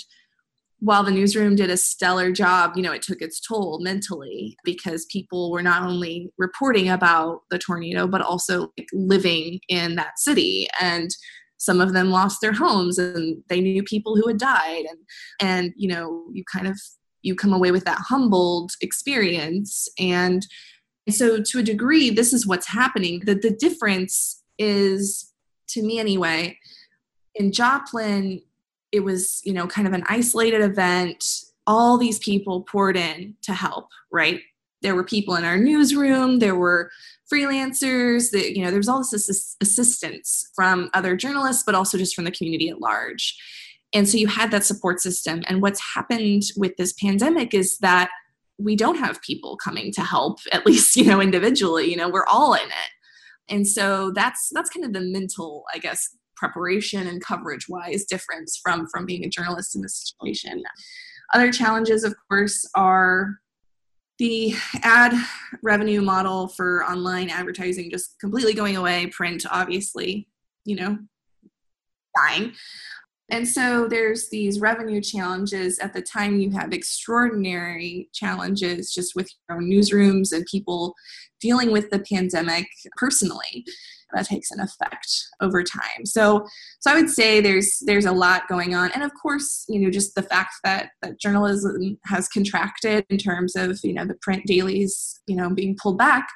while 0.80 1.04
the 1.04 1.10
newsroom 1.10 1.56
did 1.56 1.70
a 1.70 1.76
stellar 1.76 2.32
job, 2.32 2.72
you 2.74 2.82
know, 2.82 2.92
it 2.92 3.02
took 3.02 3.20
its 3.20 3.38
toll 3.38 3.80
mentally 3.82 4.56
because 4.64 5.04
people 5.06 5.50
were 5.50 5.62
not 5.62 5.82
only 5.82 6.32
reporting 6.38 6.88
about 6.88 7.42
the 7.50 7.58
tornado, 7.58 8.06
but 8.06 8.22
also 8.22 8.72
like, 8.78 8.88
living 8.92 9.60
in 9.68 9.94
that 9.96 10.18
city. 10.18 10.66
And 10.80 11.10
some 11.58 11.82
of 11.82 11.92
them 11.92 12.10
lost 12.10 12.40
their 12.40 12.54
homes 12.54 12.98
and 12.98 13.42
they 13.48 13.60
knew 13.60 13.82
people 13.82 14.16
who 14.16 14.26
had 14.26 14.38
died. 14.38 14.86
And, 14.88 14.98
and, 15.40 15.72
you 15.76 15.88
know, 15.88 16.24
you 16.32 16.44
kind 16.50 16.66
of, 16.66 16.80
you 17.20 17.34
come 17.34 17.52
away 17.52 17.70
with 17.70 17.84
that 17.84 18.00
humbled 18.08 18.72
experience. 18.80 19.86
And 19.98 20.46
so 21.08 21.42
to 21.42 21.58
a 21.58 21.62
degree, 21.62 22.10
this 22.10 22.32
is 22.32 22.46
what's 22.46 22.68
happening. 22.68 23.20
The, 23.24 23.34
the 23.34 23.50
difference 23.50 24.42
is, 24.58 25.32
to 25.68 25.82
me 25.82 25.98
anyway, 25.98 26.58
in 27.34 27.52
Joplin, 27.52 28.42
it 28.92 29.00
was 29.00 29.40
you 29.44 29.52
know 29.52 29.66
kind 29.66 29.86
of 29.86 29.94
an 29.94 30.04
isolated 30.08 30.60
event. 30.62 31.24
All 31.66 31.96
these 31.96 32.18
people 32.18 32.62
poured 32.62 32.96
in 32.96 33.36
to 33.42 33.52
help 33.52 33.88
right? 34.10 34.40
There 34.82 34.94
were 34.94 35.04
people 35.04 35.34
in 35.36 35.44
our 35.44 35.58
newsroom 35.58 36.38
there 36.38 36.56
were 36.56 36.90
freelancers 37.32 38.30
that 38.32 38.56
you 38.56 38.64
know 38.64 38.70
there 38.70 38.78
was 38.78 38.88
all 38.88 38.98
this 38.98 39.56
assistance 39.60 40.50
from 40.54 40.90
other 40.94 41.16
journalists 41.16 41.62
but 41.64 41.74
also 41.74 41.98
just 41.98 42.14
from 42.14 42.24
the 42.24 42.30
community 42.30 42.68
at 42.68 42.80
large. 42.80 43.38
And 43.92 44.08
so 44.08 44.16
you 44.18 44.28
had 44.28 44.52
that 44.52 44.64
support 44.64 45.00
system. 45.00 45.42
And 45.48 45.60
what's 45.60 45.94
happened 45.94 46.44
with 46.56 46.76
this 46.76 46.92
pandemic 46.92 47.54
is 47.54 47.78
that 47.78 48.08
we 48.62 48.76
don't 48.76 48.98
have 48.98 49.22
people 49.22 49.56
coming 49.62 49.92
to 49.92 50.02
help 50.02 50.38
at 50.52 50.66
least 50.66 50.96
you 50.96 51.04
know 51.04 51.20
individually 51.20 51.90
you 51.90 51.96
know 51.96 52.08
we're 52.08 52.26
all 52.26 52.54
in 52.54 52.66
it. 52.66 52.90
And 53.48 53.66
so 53.66 54.12
that's 54.12 54.48
that's 54.52 54.70
kind 54.70 54.86
of 54.86 54.92
the 54.92 55.00
mental 55.00 55.64
i 55.74 55.78
guess 55.78 56.16
preparation 56.36 57.06
and 57.06 57.22
coverage 57.22 57.68
wise 57.68 58.04
difference 58.04 58.58
from 58.62 58.86
from 58.88 59.04
being 59.04 59.24
a 59.24 59.28
journalist 59.28 59.76
in 59.76 59.82
this 59.82 60.14
situation. 60.18 60.62
Other 61.34 61.52
challenges 61.52 62.02
of 62.02 62.14
course 62.28 62.68
are 62.74 63.36
the 64.18 64.54
ad 64.82 65.12
revenue 65.62 66.00
model 66.00 66.48
for 66.48 66.84
online 66.84 67.30
advertising 67.30 67.90
just 67.90 68.18
completely 68.20 68.52
going 68.52 68.76
away 68.76 69.06
print 69.06 69.46
obviously 69.50 70.28
you 70.66 70.76
know 70.76 70.98
dying 72.14 72.52
And 73.30 73.46
so 73.46 73.86
there's 73.86 74.28
these 74.28 74.60
revenue 74.60 75.00
challenges. 75.00 75.78
At 75.78 75.92
the 75.92 76.02
time, 76.02 76.40
you 76.40 76.50
have 76.52 76.72
extraordinary 76.72 78.08
challenges 78.12 78.92
just 78.92 79.14
with 79.14 79.30
your 79.48 79.58
own 79.58 79.70
newsrooms 79.70 80.32
and 80.32 80.44
people 80.46 80.94
dealing 81.40 81.70
with 81.70 81.90
the 81.90 82.00
pandemic 82.00 82.66
personally. 82.96 83.64
That 84.12 84.26
takes 84.26 84.50
an 84.50 84.58
effect 84.58 85.08
over 85.40 85.62
time. 85.62 86.04
So, 86.04 86.44
so 86.80 86.90
I 86.90 86.94
would 86.94 87.08
say 87.08 87.40
there's 87.40 87.80
there's 87.86 88.06
a 88.06 88.12
lot 88.12 88.48
going 88.48 88.74
on, 88.74 88.90
and 88.90 89.04
of 89.04 89.12
course, 89.22 89.64
you 89.68 89.78
know, 89.78 89.88
just 89.88 90.16
the 90.16 90.24
fact 90.24 90.54
that 90.64 90.90
that 91.00 91.20
journalism 91.20 91.96
has 92.06 92.26
contracted 92.26 93.06
in 93.08 93.18
terms 93.18 93.54
of 93.54 93.78
you 93.84 93.92
know 93.92 94.04
the 94.04 94.18
print 94.20 94.42
dailies, 94.46 95.20
you 95.28 95.36
know, 95.36 95.48
being 95.48 95.76
pulled 95.80 95.96
back 95.96 96.26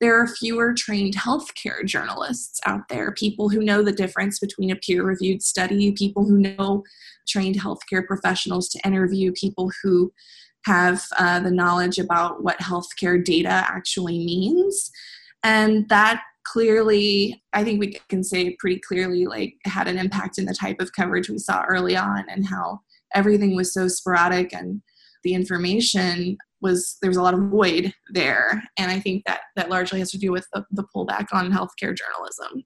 there 0.00 0.20
are 0.20 0.26
fewer 0.26 0.74
trained 0.74 1.14
healthcare 1.16 1.84
journalists 1.84 2.60
out 2.66 2.88
there, 2.88 3.12
people 3.12 3.48
who 3.48 3.62
know 3.62 3.82
the 3.82 3.92
difference 3.92 4.38
between 4.38 4.70
a 4.70 4.76
peer 4.76 5.02
reviewed 5.02 5.42
study, 5.42 5.92
people 5.92 6.24
who 6.24 6.38
know 6.38 6.84
trained 7.28 7.56
healthcare 7.56 8.06
professionals 8.06 8.68
to 8.68 8.80
interview, 8.86 9.32
people 9.32 9.70
who 9.82 10.12
have 10.64 11.04
uh, 11.18 11.40
the 11.40 11.50
knowledge 11.50 11.98
about 11.98 12.42
what 12.42 12.58
healthcare 12.60 13.22
data 13.22 13.48
actually 13.48 14.18
means. 14.18 14.90
And 15.42 15.88
that 15.88 16.22
clearly, 16.44 17.42
I 17.52 17.64
think 17.64 17.80
we 17.80 17.98
can 18.08 18.22
say 18.24 18.56
pretty 18.58 18.80
clearly, 18.80 19.26
like, 19.26 19.54
had 19.64 19.88
an 19.88 19.98
impact 19.98 20.38
in 20.38 20.46
the 20.46 20.54
type 20.54 20.80
of 20.80 20.92
coverage 20.92 21.28
we 21.28 21.38
saw 21.38 21.64
early 21.64 21.96
on 21.96 22.24
and 22.28 22.46
how 22.46 22.80
everything 23.14 23.54
was 23.54 23.72
so 23.72 23.88
sporadic 23.88 24.52
and 24.52 24.82
the 25.22 25.34
information 25.34 26.38
was 26.60 26.96
there 27.00 27.10
was 27.10 27.16
a 27.16 27.22
lot 27.22 27.34
of 27.34 27.40
void 27.40 27.92
there. 28.10 28.62
And 28.76 28.90
i 28.90 29.00
think 29.00 29.24
that 29.26 29.40
that 29.56 29.70
largely 29.70 29.98
has 30.00 30.10
to 30.12 30.18
do 30.18 30.32
with 30.32 30.46
the, 30.52 30.64
the 30.70 30.84
pullback 30.94 31.26
on 31.32 31.52
healthcare 31.52 31.96
journalism. 31.96 32.64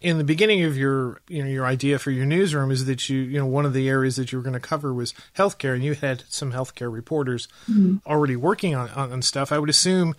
In 0.00 0.16
the 0.16 0.24
beginning 0.24 0.62
of 0.64 0.76
your 0.76 1.20
you 1.28 1.42
know 1.42 1.48
your 1.48 1.66
idea 1.66 1.98
for 1.98 2.10
your 2.10 2.24
newsroom 2.24 2.70
is 2.70 2.86
that 2.86 3.08
you 3.08 3.18
you 3.18 3.38
know 3.38 3.46
one 3.46 3.66
of 3.66 3.74
the 3.74 3.88
areas 3.88 4.16
that 4.16 4.32
you 4.32 4.38
were 4.38 4.44
going 4.44 4.54
to 4.54 4.60
cover 4.60 4.94
was 4.94 5.12
healthcare 5.36 5.74
and 5.74 5.84
you 5.84 5.94
had 5.94 6.24
some 6.28 6.52
healthcare 6.52 6.92
reporters 6.92 7.48
mm-hmm. 7.70 7.96
already 8.06 8.36
working 8.36 8.74
on, 8.74 8.88
on, 8.90 9.12
on 9.12 9.22
stuff. 9.22 9.52
I 9.52 9.58
would 9.58 9.70
assume 9.70 10.14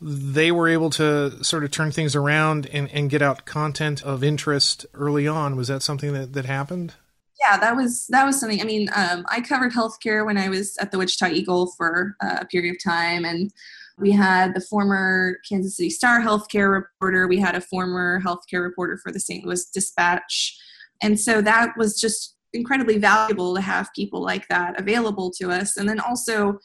they 0.00 0.52
were 0.52 0.68
able 0.68 0.90
to 0.90 1.42
sort 1.42 1.64
of 1.64 1.70
turn 1.70 1.90
things 1.90 2.14
around 2.14 2.66
and, 2.66 2.90
and 2.90 3.08
get 3.08 3.22
out 3.22 3.46
content 3.46 4.02
of 4.02 4.22
interest 4.22 4.84
early 4.92 5.26
on. 5.26 5.56
Was 5.56 5.68
that 5.68 5.82
something 5.82 6.12
that, 6.12 6.34
that 6.34 6.44
happened 6.44 6.94
yeah, 7.40 7.56
that 7.58 7.74
was 7.74 8.06
that 8.08 8.24
was 8.24 8.38
something. 8.38 8.60
I 8.60 8.64
mean, 8.64 8.88
um, 8.94 9.24
I 9.28 9.40
covered 9.40 9.72
healthcare 9.72 10.24
when 10.24 10.38
I 10.38 10.48
was 10.48 10.76
at 10.78 10.90
the 10.90 10.98
Wichita 10.98 11.28
Eagle 11.28 11.72
for 11.76 12.16
uh, 12.22 12.38
a 12.40 12.46
period 12.46 12.76
of 12.76 12.82
time, 12.82 13.24
and 13.24 13.52
we 13.98 14.12
had 14.12 14.54
the 14.54 14.60
former 14.60 15.38
Kansas 15.48 15.76
City 15.76 15.90
Star 15.90 16.20
healthcare 16.20 16.72
reporter. 16.72 17.26
We 17.26 17.40
had 17.40 17.54
a 17.54 17.60
former 17.60 18.20
healthcare 18.20 18.62
reporter 18.62 18.98
for 19.02 19.10
the 19.10 19.20
St. 19.20 19.44
Louis 19.44 19.68
Dispatch, 19.70 20.56
and 21.02 21.18
so 21.18 21.40
that 21.42 21.72
was 21.76 22.00
just 22.00 22.36
incredibly 22.52 22.98
valuable 22.98 23.54
to 23.54 23.60
have 23.60 23.92
people 23.94 24.22
like 24.22 24.46
that 24.48 24.78
available 24.78 25.30
to 25.38 25.50
us. 25.50 25.76
And 25.76 25.88
then 25.88 25.98
also, 25.98 26.60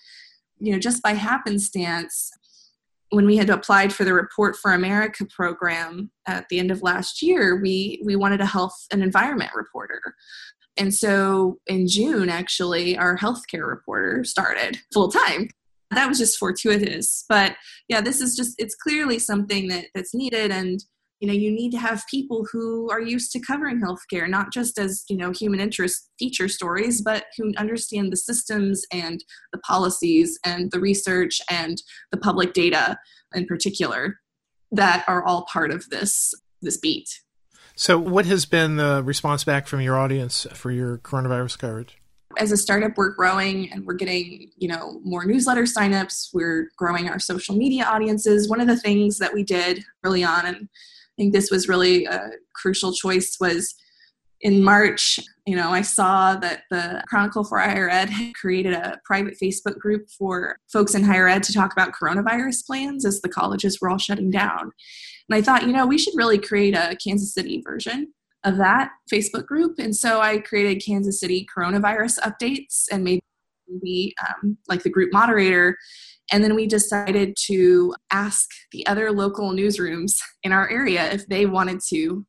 you 0.60 0.72
know, 0.72 0.78
just 0.78 1.02
by 1.02 1.14
happenstance, 1.14 2.32
when 3.10 3.26
we 3.26 3.38
had 3.38 3.50
applied 3.50 3.92
for 3.92 4.06
the 4.06 4.14
Report 4.14 4.56
for 4.56 4.74
America 4.74 5.26
program 5.26 6.12
at 6.28 6.48
the 6.50 6.60
end 6.60 6.70
of 6.70 6.84
last 6.84 7.22
year, 7.22 7.60
we 7.62 8.02
we 8.06 8.16
wanted 8.16 8.42
a 8.42 8.46
health 8.46 8.88
and 8.92 9.02
environment 9.02 9.52
reporter. 9.56 10.00
And 10.78 10.94
so 10.94 11.60
in 11.68 11.88
June, 11.88 12.30
actually, 12.30 12.98
our 12.98 13.18
healthcare 13.18 13.68
reporter 13.68 14.24
started 14.24 14.80
full 14.94 15.12
time. 15.12 15.50
That 15.92 16.08
was 16.08 16.20
just 16.20 16.38
fortuitous. 16.38 17.26
But 17.28 17.56
yeah, 17.88 18.02
this 18.02 18.22
is 18.22 18.36
just, 18.36 18.56
it's 18.58 18.76
clearly 18.76 19.20
something 19.20 19.68
that, 19.70 19.86
that's 19.94 20.14
needed. 20.14 20.52
And, 20.52 20.80
you 21.20 21.28
know, 21.28 21.34
you 21.34 21.52
need 21.52 21.72
to 21.72 21.80
have 21.80 22.04
people 22.10 22.48
who 22.52 22.90
are 22.90 23.02
used 23.02 23.32
to 23.32 23.40
covering 23.40 23.82
healthcare, 23.82 24.30
not 24.30 24.54
just 24.54 24.78
as, 24.78 25.04
you 25.10 25.18
know, 25.18 25.32
human 25.32 25.60
interest 25.60 26.10
feature 26.18 26.48
stories, 26.48 27.02
but 27.02 27.26
who 27.38 27.52
understand 27.58 28.14
the 28.14 28.18
systems 28.18 28.86
and 28.94 29.22
the 29.52 29.60
policies 29.60 30.40
and 30.46 30.72
the 30.72 30.80
research 30.80 31.42
and 31.50 31.82
the 32.12 32.18
public 32.18 32.54
data 32.54 32.98
in 33.36 33.46
particular 33.46 34.20
that 34.72 35.04
are 35.08 35.26
all 35.26 35.46
part 35.52 35.72
of 35.72 35.90
this 35.90 36.34
this 36.62 36.78
beat. 36.78 37.10
So, 37.80 37.98
what 37.98 38.26
has 38.26 38.46
been 38.46 38.76
the 38.76 39.02
response 39.06 39.46
back 39.46 39.66
from 39.66 39.80
your 39.80 39.98
audience 39.98 40.46
for 40.54 40.70
your 40.70 40.98
coronavirus 40.98 41.60
coverage? 41.60 41.98
As 42.38 42.52
a 42.52 42.58
startup, 42.58 42.98
we're 42.98 43.16
growing 43.16 43.72
and 43.72 43.86
we're 43.86 43.94
getting, 43.94 44.52
you 44.58 44.68
know, 44.68 45.00
more 45.06 45.24
newsletter 45.24 45.64
signups. 45.64 46.32
We're 46.34 46.72
growing 46.76 47.08
our 47.08 47.20
social 47.20 47.56
media 47.56 47.86
audiences. 47.86 48.50
One 48.50 48.60
of 48.60 48.68
the 48.68 48.76
things 48.76 49.18
that 49.20 49.34
we 49.34 49.44
did 49.44 49.82
early 50.04 50.26
on, 50.26 50.46
and 50.46 50.58
I 50.58 51.14
think 51.16 51.32
this 51.32 51.52
was 51.52 51.70
really 51.70 52.04
a 52.04 52.32
crucial 52.54 52.92
choice, 52.92 53.38
was 53.40 53.74
in 54.42 54.62
March, 54.62 55.18
you 55.46 55.56
know, 55.56 55.72
I 55.72 55.82
saw 55.82 56.36
that 56.36 56.64
the 56.70 57.02
Chronicle 57.08 57.46
for 57.46 57.60
Higher 57.60 57.90
Ed 57.90 58.10
had 58.10 58.36
created 58.36 58.74
a 58.74 59.00
private 59.06 59.36
Facebook 59.42 59.80
group 59.80 60.10
for 60.10 60.58
folks 60.70 60.96
in 60.96 61.04
higher 61.04 61.30
ed 61.30 61.44
to 61.44 61.54
talk 61.54 61.72
about 61.72 61.94
coronavirus 61.94 62.66
plans 62.66 63.06
as 63.06 63.22
the 63.22 63.30
colleges 63.30 63.80
were 63.80 63.90
all 63.90 63.98
shutting 63.98 64.32
down. 64.32 64.74
And 65.30 65.38
I 65.38 65.42
thought, 65.42 65.64
you 65.64 65.74
know, 65.74 65.86
we 65.86 65.98
should 65.98 66.16
really 66.16 66.40
create 66.40 66.76
a 66.76 66.98
Kansas 67.04 67.34
City 67.34 67.62
version 67.64 68.14
of 68.44 68.58
that 68.58 68.92
Facebook 69.12 69.46
group. 69.46 69.80
And 69.80 69.96
so 69.96 70.22
I 70.22 70.40
created 70.40 70.84
Kansas 70.84 71.20
City 71.20 71.48
coronavirus 71.56 72.20
updates 72.20 72.86
and 72.92 73.04
made 73.04 73.22
me 73.82 74.14
um, 74.28 74.58
like 74.68 74.84
the 74.84 74.90
group 74.90 75.14
moderator. 75.14 75.78
And 76.32 76.44
then 76.44 76.56
we 76.56 76.68
decided 76.68 77.36
to 77.46 77.94
ask 78.12 78.50
the 78.72 78.86
other 78.88 79.12
local 79.12 79.52
newsrooms 79.52 80.18
in 80.44 80.52
our 80.52 80.70
area 80.70 81.12
if 81.12 81.28
they 81.28 81.46
wanted 81.46 81.80
to 81.90 82.26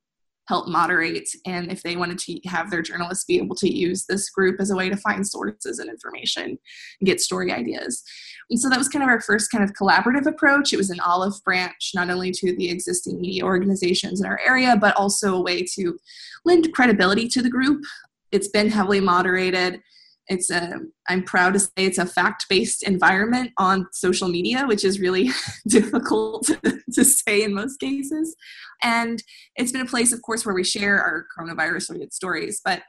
help 0.50 0.66
moderate 0.66 1.28
and 1.46 1.70
if 1.70 1.80
they 1.84 1.94
wanted 1.94 2.18
to 2.18 2.40
have 2.44 2.72
their 2.72 2.82
journalists 2.82 3.24
be 3.24 3.38
able 3.38 3.54
to 3.54 3.72
use 3.72 4.04
this 4.04 4.28
group 4.30 4.56
as 4.58 4.72
a 4.72 4.76
way 4.76 4.90
to 4.90 4.96
find 4.96 5.24
sources 5.24 5.78
and 5.78 5.88
information 5.88 6.42
and 6.42 7.06
get 7.06 7.20
story 7.20 7.52
ideas. 7.52 8.02
And 8.50 8.58
so 8.58 8.68
that 8.68 8.76
was 8.76 8.88
kind 8.88 9.04
of 9.04 9.08
our 9.08 9.20
first 9.20 9.52
kind 9.52 9.62
of 9.62 9.70
collaborative 9.80 10.26
approach. 10.26 10.72
It 10.72 10.76
was 10.76 10.90
an 10.90 10.98
olive 10.98 11.34
branch, 11.44 11.92
not 11.94 12.10
only 12.10 12.32
to 12.32 12.56
the 12.56 12.68
existing 12.68 13.20
media 13.20 13.44
organizations 13.44 14.20
in 14.20 14.26
our 14.26 14.40
area, 14.44 14.76
but 14.76 14.96
also 14.96 15.36
a 15.36 15.40
way 15.40 15.62
to 15.76 15.96
lend 16.44 16.72
credibility 16.72 17.28
to 17.28 17.42
the 17.42 17.50
group. 17.50 17.84
It's 18.32 18.48
been 18.48 18.68
heavily 18.68 19.00
moderated 19.00 19.80
it's 20.28 20.50
a 20.50 20.74
i'm 21.08 21.22
proud 21.22 21.52
to 21.52 21.58
say 21.58 21.70
it's 21.76 21.98
a 21.98 22.06
fact-based 22.06 22.82
environment 22.82 23.50
on 23.58 23.86
social 23.92 24.28
media 24.28 24.64
which 24.66 24.84
is 24.84 25.00
really 25.00 25.30
difficult 25.68 26.50
to, 26.94 27.04
say 27.04 27.42
in 27.42 27.54
most 27.54 27.78
cases. 27.78 28.36
And 28.82 29.22
it's 29.56 29.72
been 29.72 29.80
a 29.80 29.86
place 29.86 30.12
of 30.12 30.22
course 30.22 30.44
where 30.44 30.54
we 30.54 30.64
share 30.64 31.00
our 31.00 31.24
coronavirus 31.36 31.90
related 31.90 32.12
stories 32.12 32.60
but 32.64 32.82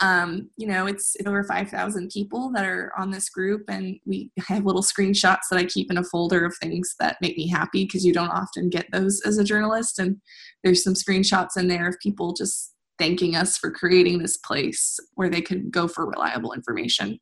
um, 0.00 0.50
you 0.56 0.66
know 0.66 0.86
it's 0.86 1.16
over 1.24 1.44
5000 1.44 2.10
people 2.10 2.50
that 2.52 2.64
are 2.64 2.92
on 2.98 3.10
this 3.10 3.28
group 3.28 3.62
and 3.68 3.96
we 4.04 4.30
have 4.48 4.66
little 4.66 4.82
screenshots 4.82 5.46
that 5.50 5.58
i 5.58 5.64
keep 5.64 5.90
in 5.90 5.98
a 5.98 6.04
folder 6.04 6.44
of 6.44 6.56
things 6.56 6.94
that 6.98 7.16
make 7.20 7.36
me 7.36 7.46
happy 7.48 7.84
because 7.84 8.04
you 8.04 8.12
don't 8.12 8.30
often 8.30 8.68
get 8.68 8.86
those 8.90 9.20
as 9.24 9.38
a 9.38 9.44
journalist 9.44 10.00
and 10.00 10.16
there's 10.64 10.82
some 10.82 10.94
screenshots 10.94 11.56
in 11.56 11.68
there 11.68 11.88
of 11.88 11.96
people 12.02 12.32
just 12.32 12.73
thanking 12.98 13.36
us 13.36 13.56
for 13.56 13.70
creating 13.70 14.18
this 14.18 14.36
place 14.36 14.98
where 15.14 15.28
they 15.28 15.40
could 15.40 15.70
go 15.70 15.88
for 15.88 16.06
reliable 16.06 16.52
information. 16.52 17.18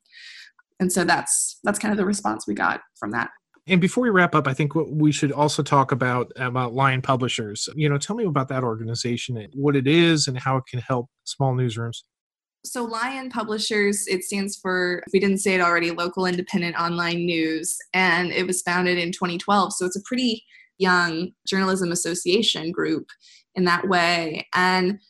And 0.80 0.92
so 0.92 1.04
that's 1.04 1.58
that's 1.64 1.78
kind 1.78 1.92
of 1.92 1.98
the 1.98 2.04
response 2.04 2.46
we 2.46 2.54
got 2.54 2.80
from 2.98 3.10
that. 3.12 3.30
And 3.68 3.80
before 3.80 4.02
we 4.02 4.10
wrap 4.10 4.34
up, 4.34 4.48
I 4.48 4.54
think 4.54 4.74
we 4.74 5.12
should 5.12 5.30
also 5.30 5.62
talk 5.62 5.92
about 5.92 6.32
about 6.36 6.74
Lion 6.74 7.00
Publishers. 7.00 7.68
You 7.76 7.88
know, 7.88 7.98
tell 7.98 8.16
me 8.16 8.24
about 8.24 8.48
that 8.48 8.64
organization, 8.64 9.46
what 9.54 9.76
it 9.76 9.86
is, 9.86 10.26
and 10.26 10.36
how 10.36 10.56
it 10.56 10.64
can 10.68 10.80
help 10.80 11.08
small 11.24 11.54
newsrooms. 11.54 12.02
So, 12.64 12.84
Lion 12.84 13.28
Publishers, 13.28 14.06
it 14.06 14.22
stands 14.22 14.56
for, 14.56 15.02
if 15.06 15.12
we 15.12 15.18
didn't 15.18 15.38
say 15.38 15.54
it 15.54 15.60
already, 15.60 15.90
Local 15.90 16.26
Independent 16.26 16.76
Online 16.76 17.26
News, 17.26 17.76
and 17.92 18.30
it 18.30 18.46
was 18.46 18.62
founded 18.62 18.98
in 18.98 19.10
2012. 19.10 19.72
So, 19.72 19.84
it's 19.84 19.96
a 19.96 20.02
pretty 20.04 20.44
young 20.78 21.32
journalism 21.46 21.90
association 21.90 22.70
group 22.70 23.06
in 23.54 23.64
that 23.64 23.88
way. 23.88 24.46
And 24.54 25.00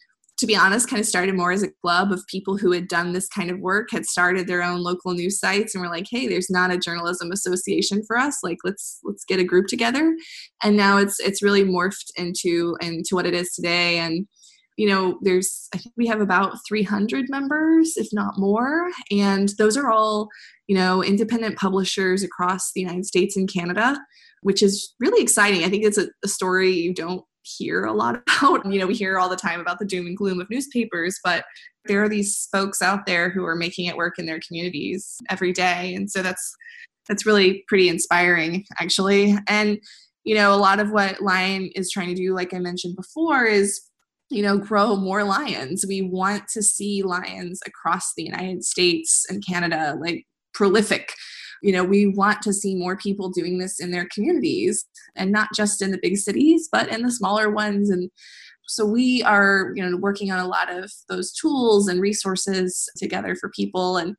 to 0.43 0.47
be 0.49 0.57
honest, 0.57 0.91
kind 0.91 0.99
of 0.99 1.07
started 1.07 1.37
more 1.37 1.53
as 1.53 1.63
a 1.63 1.71
club 1.83 2.11
of 2.11 2.27
people 2.27 2.57
who 2.57 2.73
had 2.73 2.89
done 2.89 3.13
this 3.13 3.29
kind 3.29 3.49
of 3.49 3.61
work, 3.61 3.93
had 3.93 4.05
started 4.05 4.49
their 4.49 4.61
own 4.61 4.83
local 4.83 5.15
news 5.15 5.39
sites, 5.39 5.73
and 5.73 5.81
were 5.81 5.89
like, 5.89 6.09
"Hey, 6.11 6.27
there's 6.27 6.51
not 6.51 6.73
a 6.73 6.77
journalism 6.77 7.31
association 7.31 8.03
for 8.05 8.19
us. 8.19 8.39
Like, 8.43 8.59
let's 8.65 8.99
let's 9.05 9.25
get 9.25 9.39
a 9.39 9.45
group 9.45 9.69
together." 9.69 10.17
And 10.65 10.77
now 10.77 10.99
it's 10.99 11.21
it's 11.21 11.45
really 11.45 11.63
morphed 11.63 12.11
into 12.17 12.77
into 12.81 13.15
what 13.15 13.25
it 13.25 13.35
is 13.35 13.55
today. 13.55 13.99
And 13.99 14.27
you 14.77 14.89
know, 14.89 15.21
there's 15.23 15.69
I 15.73 15.79
think 15.79 15.95
we 15.97 16.09
have 16.09 16.21
about 16.21 16.57
300 16.67 17.27
members, 17.29 17.93
if 17.97 18.09
not 18.13 18.37
more, 18.37 18.91
and 19.13 19.51
those 19.59 19.77
are 19.77 19.93
all 19.93 20.29
you 20.67 20.75
know 20.75 21.05
independent 21.05 21.57
publishers 21.57 22.25
across 22.25 22.73
the 22.73 22.81
United 22.81 23.07
States 23.07 23.37
and 23.37 23.49
Canada, 23.49 23.97
which 24.41 24.61
is 24.61 24.93
really 24.99 25.23
exciting. 25.23 25.63
I 25.63 25.69
think 25.69 25.85
it's 25.85 25.99
a, 25.99 26.09
a 26.25 26.29
story 26.29 26.73
you 26.73 26.93
don't 26.93 27.25
hear 27.43 27.85
a 27.85 27.93
lot 27.93 28.17
about. 28.41 28.71
You 28.71 28.79
know, 28.81 28.87
we 28.87 28.95
hear 28.95 29.19
all 29.19 29.29
the 29.29 29.37
time 29.37 29.61
about 29.61 29.79
the 29.79 29.85
doom 29.85 30.07
and 30.07 30.17
gloom 30.17 30.41
of 30.41 30.51
newspapers, 30.51 31.19
but 31.25 31.45
there 31.87 32.03
are 32.03 32.09
these 32.09 32.49
folks 32.53 32.81
out 32.81 33.07
there 33.07 33.31
who 33.31 33.45
are 33.45 33.57
making 33.57 33.87
it 33.87 33.97
work 33.97 34.19
in 34.19 34.27
their 34.27 34.41
communities 34.41 35.17
every 35.29 35.53
day. 35.53 35.95
And 35.95 36.11
so 36.11 36.23
that's 36.23 36.55
that's 37.09 37.27
really 37.27 37.65
pretty 37.67 37.89
inspiring 37.89 38.65
actually. 38.81 39.37
And 39.49 39.79
you 40.25 40.37
know, 40.37 40.55
a 40.55 40.57
lot 40.57 40.79
of 40.79 40.93
what 40.93 41.21
Lion 41.21 41.71
is 41.75 41.91
trying 41.91 42.09
to 42.09 42.15
do 42.15 42.33
like 42.33 42.55
I 42.55 42.61
mentioned 42.61 42.95
before 42.95 43.45
is 43.45 43.81
you 44.33 44.43
know, 44.43 44.57
grow 44.57 44.97
more 44.97 45.25
lions. 45.25 45.85
We 45.87 46.01
want 46.01 46.49
to 46.49 46.63
see 46.63 47.03
lions 47.03 47.61
across 47.67 48.15
the 48.17 48.23
United 48.23 48.65
States 48.65 49.27
and 49.29 49.45
Canada, 49.47 49.95
like 50.01 50.27
prolific. 50.55 51.13
You 51.63 51.73
know, 51.73 51.85
we 51.85 52.07
want 52.07 52.43
to 52.43 52.53
see 52.53 52.75
more 52.75 52.97
people 52.97 53.31
doing 53.31 53.59
this 53.59 53.81
in 53.81 53.91
their 53.91 54.07
communities 54.13 54.85
and 55.17 55.31
not 55.31 55.49
just 55.55 55.81
in 55.81 55.91
the 55.91 56.01
big 56.03 56.17
cities, 56.17 56.69
but 56.71 56.89
in 56.89 57.03
the 57.03 57.13
smaller 57.13 57.51
ones. 57.51 57.91
And 57.91 58.11
so 58.67 58.85
we 58.85 59.23
are, 59.23 59.73
you 59.75 59.89
know, 59.89 59.97
working 59.97 60.31
on 60.31 60.39
a 60.39 60.49
lot 60.49 60.73
of 60.73 60.91
those 61.09 61.33
tools 61.33 61.89
and 61.89 62.01
resources 62.01 62.89
together 62.97 63.35
for 63.35 63.51
people 63.51 63.97
and 63.97 64.17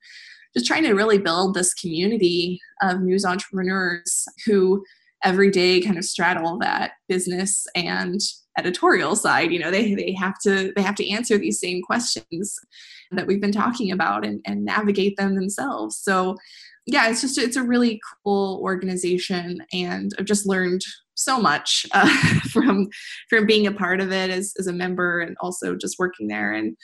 just 0.53 0.67
trying 0.67 0.83
to 0.83 0.93
really 0.93 1.17
build 1.17 1.53
this 1.53 1.73
community 1.73 2.59
of 2.81 3.01
news 3.01 3.25
entrepreneurs 3.25 4.25
who 4.45 4.83
every 5.23 5.49
day 5.49 5.81
kind 5.81 5.97
of 5.97 6.03
straddle 6.03 6.57
that 6.59 6.91
business 7.07 7.65
and 7.75 8.19
editorial 8.57 9.15
side 9.15 9.51
you 9.51 9.57
know 9.57 9.71
they, 9.71 9.95
they 9.95 10.13
have 10.13 10.37
to 10.39 10.71
they 10.75 10.81
have 10.81 10.95
to 10.95 11.09
answer 11.09 11.37
these 11.37 11.59
same 11.59 11.81
questions 11.81 12.59
that 13.11 13.25
we've 13.25 13.41
been 13.41 13.51
talking 13.51 13.91
about 13.91 14.25
and, 14.25 14.41
and 14.45 14.63
navigate 14.63 15.17
them 15.17 15.33
themselves 15.33 15.97
so 15.97 16.35
yeah 16.85 17.09
it's 17.09 17.21
just 17.21 17.37
it's 17.37 17.55
a 17.55 17.63
really 17.63 17.99
cool 18.23 18.59
organization 18.61 19.63
and 19.71 20.11
i've 20.17 20.25
just 20.25 20.45
learned 20.45 20.81
so 21.15 21.39
much 21.39 21.85
uh, 21.91 22.07
from 22.51 22.87
from 23.29 23.45
being 23.45 23.67
a 23.67 23.71
part 23.71 24.01
of 24.01 24.11
it 24.11 24.29
as, 24.29 24.53
as 24.57 24.67
a 24.67 24.73
member 24.73 25.19
and 25.19 25.35
also 25.39 25.75
just 25.75 25.99
working 25.99 26.27
there. 26.27 26.53
And 26.53 26.75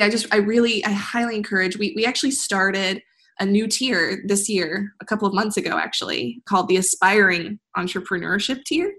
i 0.00 0.08
just 0.08 0.26
i 0.32 0.36
really 0.36 0.82
i 0.86 0.90
highly 0.90 1.36
encourage 1.36 1.76
we, 1.76 1.92
we 1.94 2.06
actually 2.06 2.30
started 2.30 3.02
a 3.38 3.44
new 3.44 3.66
tier 3.66 4.22
this 4.26 4.48
year 4.48 4.94
a 5.02 5.04
couple 5.04 5.28
of 5.28 5.34
months 5.34 5.58
ago 5.58 5.76
actually 5.76 6.42
called 6.48 6.68
the 6.68 6.78
aspiring 6.78 7.58
entrepreneurship 7.76 8.64
tier. 8.64 8.94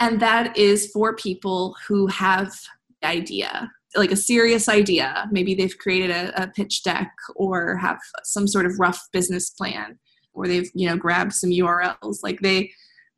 And 0.00 0.18
that 0.20 0.56
is 0.56 0.90
for 0.92 1.14
people 1.14 1.76
who 1.86 2.08
have 2.08 2.52
the 3.00 3.08
idea, 3.08 3.70
like 3.96 4.12
a 4.12 4.16
serious 4.16 4.68
idea. 4.68 5.28
Maybe 5.30 5.54
they've 5.54 5.76
created 5.78 6.10
a, 6.10 6.44
a 6.44 6.48
pitch 6.48 6.82
deck 6.82 7.12
or 7.36 7.76
have 7.76 7.98
some 8.24 8.46
sort 8.46 8.66
of 8.66 8.78
rough 8.78 9.00
business 9.12 9.50
plan, 9.50 9.98
or 10.32 10.46
they've, 10.46 10.70
you 10.74 10.88
know, 10.88 10.96
grabbed 10.96 11.32
some 11.32 11.50
URLs. 11.50 12.18
Like 12.22 12.40
they 12.40 12.70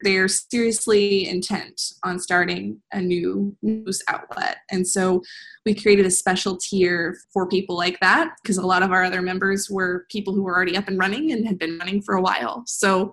they're 0.02 0.28
seriously 0.28 1.28
intent 1.28 1.80
on 2.02 2.18
starting 2.18 2.80
a 2.92 3.00
new 3.00 3.56
news 3.62 4.02
outlet. 4.08 4.58
And 4.70 4.86
so 4.86 5.22
we 5.64 5.74
created 5.74 6.06
a 6.06 6.10
special 6.10 6.56
tier 6.56 7.16
for 7.32 7.46
people 7.46 7.76
like 7.76 8.00
that 8.00 8.34
because 8.42 8.58
a 8.58 8.66
lot 8.66 8.82
of 8.82 8.90
our 8.90 9.04
other 9.04 9.22
members 9.22 9.68
were 9.70 10.06
people 10.10 10.34
who 10.34 10.42
were 10.42 10.54
already 10.54 10.76
up 10.76 10.88
and 10.88 10.98
running 10.98 11.30
and 11.32 11.46
had 11.46 11.58
been 11.58 11.78
running 11.78 12.02
for 12.02 12.16
a 12.16 12.22
while. 12.22 12.64
So 12.66 13.12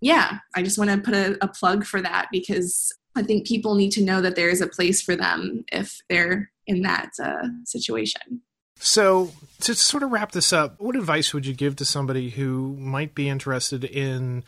yeah, 0.00 0.38
I 0.54 0.62
just 0.62 0.78
want 0.78 0.90
to 0.90 0.98
put 0.98 1.14
a, 1.14 1.38
a 1.42 1.48
plug 1.48 1.84
for 1.84 2.02
that 2.02 2.28
because 2.30 2.92
I 3.14 3.22
think 3.22 3.46
people 3.46 3.74
need 3.74 3.90
to 3.92 4.02
know 4.02 4.20
that 4.20 4.36
there 4.36 4.48
is 4.48 4.60
a 4.60 4.66
place 4.66 5.02
for 5.02 5.16
them 5.16 5.64
if 5.70 6.00
they're 6.08 6.50
in 6.66 6.82
that 6.82 7.10
uh, 7.22 7.48
situation. 7.64 8.40
So, 8.76 9.32
to 9.60 9.74
sort 9.74 10.02
of 10.02 10.10
wrap 10.10 10.32
this 10.32 10.52
up, 10.52 10.80
what 10.80 10.96
advice 10.96 11.32
would 11.32 11.46
you 11.46 11.54
give 11.54 11.76
to 11.76 11.84
somebody 11.84 12.30
who 12.30 12.76
might 12.78 13.14
be 13.14 13.28
interested 13.28 13.84
in 13.84 14.44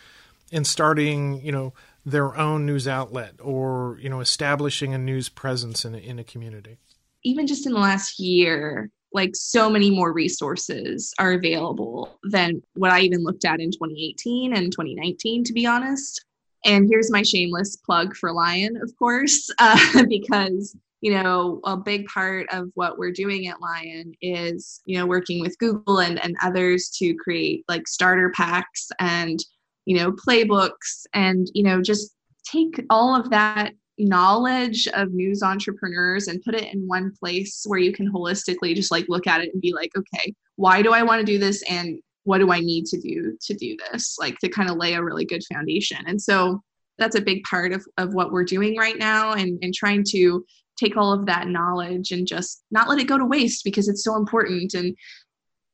in 0.50 0.64
starting, 0.64 1.44
you 1.44 1.52
know, 1.52 1.72
their 2.04 2.36
own 2.36 2.66
news 2.66 2.88
outlet 2.88 3.34
or 3.40 3.98
you 4.00 4.08
know, 4.08 4.20
establishing 4.20 4.92
a 4.94 4.98
news 4.98 5.28
presence 5.28 5.84
in 5.84 5.94
a, 5.94 5.98
in 5.98 6.18
a 6.18 6.24
community? 6.24 6.78
Even 7.22 7.46
just 7.46 7.66
in 7.66 7.72
the 7.72 7.78
last 7.78 8.18
year, 8.18 8.90
like 9.12 9.30
so 9.34 9.70
many 9.70 9.90
more 9.90 10.12
resources 10.12 11.14
are 11.18 11.32
available 11.32 12.18
than 12.24 12.60
what 12.74 12.90
I 12.90 13.00
even 13.00 13.22
looked 13.22 13.44
at 13.44 13.60
in 13.60 13.70
2018 13.70 14.52
and 14.54 14.72
2019, 14.72 15.44
to 15.44 15.52
be 15.52 15.64
honest. 15.64 16.24
And 16.64 16.88
here's 16.88 17.10
my 17.10 17.22
shameless 17.22 17.76
plug 17.76 18.16
for 18.16 18.32
Lion, 18.32 18.76
of 18.82 18.94
course, 18.98 19.50
uh, 19.58 20.04
because 20.08 20.76
you 21.00 21.12
know 21.12 21.60
a 21.64 21.76
big 21.76 22.06
part 22.06 22.46
of 22.50 22.70
what 22.74 22.98
we're 22.98 23.12
doing 23.12 23.46
at 23.48 23.60
Lion 23.60 24.14
is 24.22 24.80
you 24.86 24.96
know 24.96 25.06
working 25.06 25.40
with 25.40 25.58
Google 25.58 26.00
and 26.00 26.22
and 26.24 26.34
others 26.42 26.88
to 26.98 27.14
create 27.16 27.64
like 27.68 27.86
starter 27.86 28.30
packs 28.30 28.88
and 29.00 29.38
you 29.84 29.98
know 29.98 30.12
playbooks 30.12 31.04
and 31.12 31.48
you 31.54 31.62
know 31.62 31.82
just 31.82 32.14
take 32.50 32.82
all 32.88 33.14
of 33.14 33.30
that 33.30 33.72
knowledge 33.98 34.88
of 34.88 35.12
news 35.12 35.42
entrepreneurs 35.42 36.26
and 36.26 36.42
put 36.42 36.54
it 36.54 36.72
in 36.72 36.88
one 36.88 37.12
place 37.20 37.64
where 37.66 37.78
you 37.78 37.92
can 37.92 38.10
holistically 38.10 38.74
just 38.74 38.90
like 38.90 39.04
look 39.08 39.26
at 39.26 39.40
it 39.40 39.50
and 39.52 39.62
be 39.62 39.72
like 39.72 39.90
okay 39.96 40.34
why 40.56 40.82
do 40.82 40.92
i 40.92 41.02
want 41.02 41.20
to 41.20 41.24
do 41.24 41.38
this 41.38 41.62
and 41.70 42.00
what 42.24 42.38
do 42.38 42.50
i 42.50 42.60
need 42.60 42.86
to 42.86 43.00
do 43.00 43.36
to 43.40 43.54
do 43.54 43.76
this? 43.90 44.16
Like 44.18 44.38
to 44.38 44.48
kind 44.48 44.70
of 44.70 44.76
lay 44.76 44.94
a 44.94 45.02
really 45.02 45.24
good 45.24 45.42
foundation. 45.52 45.98
And 46.06 46.20
so 46.20 46.62
that's 46.98 47.16
a 47.16 47.20
big 47.20 47.42
part 47.44 47.72
of, 47.72 47.84
of 47.98 48.14
what 48.14 48.32
we're 48.32 48.44
doing 48.44 48.76
right 48.76 48.98
now 48.98 49.32
and, 49.32 49.58
and 49.62 49.74
trying 49.74 50.04
to 50.10 50.44
take 50.78 50.96
all 50.96 51.12
of 51.12 51.26
that 51.26 51.48
knowledge 51.48 52.10
and 52.10 52.26
just 52.26 52.64
not 52.70 52.88
let 52.88 52.98
it 52.98 53.08
go 53.08 53.18
to 53.18 53.24
waste 53.24 53.64
because 53.64 53.88
it's 53.88 54.04
so 54.04 54.16
important. 54.16 54.74
And 54.74 54.96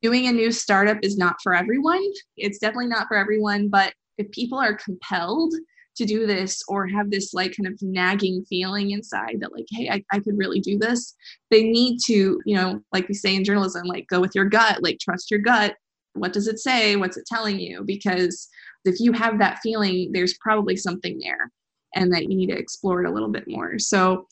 doing 0.02 0.26
a 0.26 0.32
new 0.32 0.50
startup 0.50 0.98
is 1.02 1.16
not 1.16 1.36
for 1.42 1.54
everyone. 1.54 2.02
It's 2.36 2.58
definitely 2.58 2.88
not 2.88 3.06
for 3.08 3.16
everyone 3.16 3.68
but 3.68 3.94
if 4.18 4.30
people 4.32 4.58
are 4.58 4.74
compelled 4.74 5.54
to 5.96 6.04
do 6.04 6.26
this 6.26 6.62
or 6.68 6.86
have 6.86 7.10
this 7.10 7.34
like 7.34 7.54
kind 7.56 7.66
of 7.66 7.78
nagging 7.82 8.44
feeling 8.48 8.92
inside 8.92 9.36
that 9.40 9.52
like 9.52 9.66
hey 9.70 9.88
I, 9.90 10.04
I 10.12 10.20
could 10.20 10.38
really 10.38 10.60
do 10.60 10.78
this 10.78 11.14
they 11.50 11.62
need 11.62 11.98
to 12.06 12.40
you 12.44 12.56
know 12.56 12.80
like 12.92 13.08
we 13.08 13.14
say 13.14 13.34
in 13.34 13.44
journalism 13.44 13.86
like 13.86 14.06
go 14.08 14.20
with 14.20 14.34
your 14.34 14.44
gut 14.44 14.82
like 14.82 14.98
trust 14.98 15.30
your 15.30 15.40
gut 15.40 15.74
what 16.14 16.32
does 16.32 16.48
it 16.48 16.58
say? 16.58 16.96
What's 16.96 17.16
it 17.16 17.26
telling 17.26 17.58
you? 17.58 17.82
Because 17.84 18.48
if 18.84 19.00
you 19.00 19.12
have 19.12 19.38
that 19.38 19.58
feeling 19.62 20.10
there's 20.12 20.36
probably 20.38 20.76
something 20.76 21.18
there 21.22 21.50
and 21.94 22.12
that 22.12 22.22
you 22.22 22.36
need 22.36 22.48
to 22.48 22.58
explore 22.58 23.02
it 23.04 23.08
a 23.08 23.12
little 23.12 23.28
bit 23.28 23.44
more. 23.46 23.78
So 23.78 24.26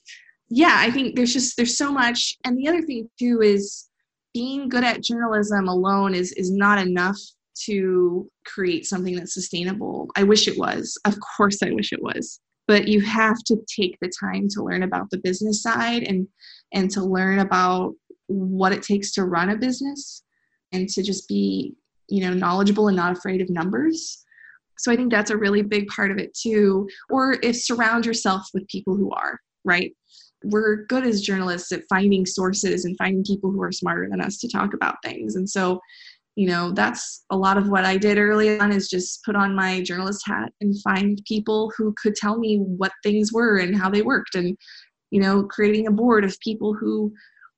yeah 0.50 0.76
i 0.78 0.90
think 0.90 1.14
there's 1.14 1.32
just 1.32 1.56
there's 1.56 1.76
so 1.76 1.92
much. 1.92 2.36
And 2.44 2.56
the 2.56 2.68
other 2.68 2.82
thing 2.82 3.08
too 3.18 3.42
is 3.42 3.88
being 4.34 4.68
good 4.68 4.84
at 4.84 5.02
journalism 5.02 5.68
alone 5.68 6.14
is 6.14 6.32
is 6.32 6.50
not 6.50 6.78
enough 6.78 7.18
to 7.66 8.30
create 8.46 8.86
something 8.86 9.16
that's 9.16 9.34
sustainable. 9.34 10.08
I 10.16 10.22
wish 10.22 10.46
it 10.46 10.58
was. 10.58 10.98
Of 11.04 11.16
course 11.36 11.62
i 11.62 11.70
wish 11.70 11.92
it 11.92 12.02
was. 12.02 12.40
But 12.66 12.86
you 12.86 13.00
have 13.00 13.38
to 13.46 13.56
take 13.74 13.96
the 14.00 14.12
time 14.20 14.46
to 14.50 14.62
learn 14.62 14.82
about 14.82 15.10
the 15.10 15.18
business 15.18 15.62
side 15.62 16.04
and 16.04 16.26
and 16.72 16.90
to 16.92 17.02
learn 17.02 17.40
about 17.40 17.94
what 18.26 18.72
it 18.72 18.82
takes 18.82 19.12
to 19.12 19.24
run 19.24 19.50
a 19.50 19.56
business 19.56 20.22
and 20.72 20.88
to 20.88 21.02
just 21.02 21.28
be 21.28 21.74
you 22.08 22.22
know 22.22 22.32
knowledgeable 22.32 22.88
and 22.88 22.96
not 22.96 23.16
afraid 23.16 23.40
of 23.40 23.50
numbers. 23.50 24.24
So 24.78 24.92
i 24.92 24.96
think 24.96 25.10
that's 25.10 25.30
a 25.30 25.36
really 25.36 25.62
big 25.62 25.88
part 25.88 26.10
of 26.10 26.18
it 26.18 26.34
too. 26.34 26.88
Or 27.10 27.36
if 27.42 27.56
surround 27.56 28.06
yourself 28.06 28.48
with 28.54 28.68
people 28.68 28.96
who 28.96 29.10
are 29.10 29.38
right? 29.68 29.92
We're 30.44 30.86
good 30.86 31.04
as 31.04 31.20
journalists 31.20 31.72
at 31.72 31.82
finding 31.88 32.24
sources 32.24 32.84
and 32.84 32.96
finding 32.96 33.24
people 33.24 33.50
who 33.50 33.62
are 33.62 33.72
smarter 33.72 34.08
than 34.08 34.20
us 34.20 34.38
to 34.38 34.48
talk 34.48 34.72
about 34.74 34.96
things. 35.04 35.36
And 35.36 35.48
so 35.48 35.80
you 36.36 36.46
know 36.46 36.70
that's 36.70 37.24
a 37.30 37.36
lot 37.36 37.58
of 37.58 37.68
what 37.68 37.84
i 37.84 37.96
did 37.96 38.16
early 38.16 38.60
on 38.60 38.70
is 38.70 38.88
just 38.88 39.24
put 39.24 39.34
on 39.34 39.56
my 39.56 39.82
journalist 39.82 40.22
hat 40.24 40.52
and 40.60 40.80
find 40.82 41.20
people 41.26 41.72
who 41.76 41.92
could 42.00 42.14
tell 42.14 42.38
me 42.38 42.58
what 42.58 42.92
things 43.02 43.32
were 43.32 43.58
and 43.58 43.76
how 43.76 43.90
they 43.90 44.02
worked. 44.02 44.36
And 44.36 44.56
you 45.10 45.20
know 45.20 45.44
creating 45.44 45.88
a 45.88 45.92
board 45.92 46.24
of 46.24 46.38
people 46.40 46.74
who 46.74 47.12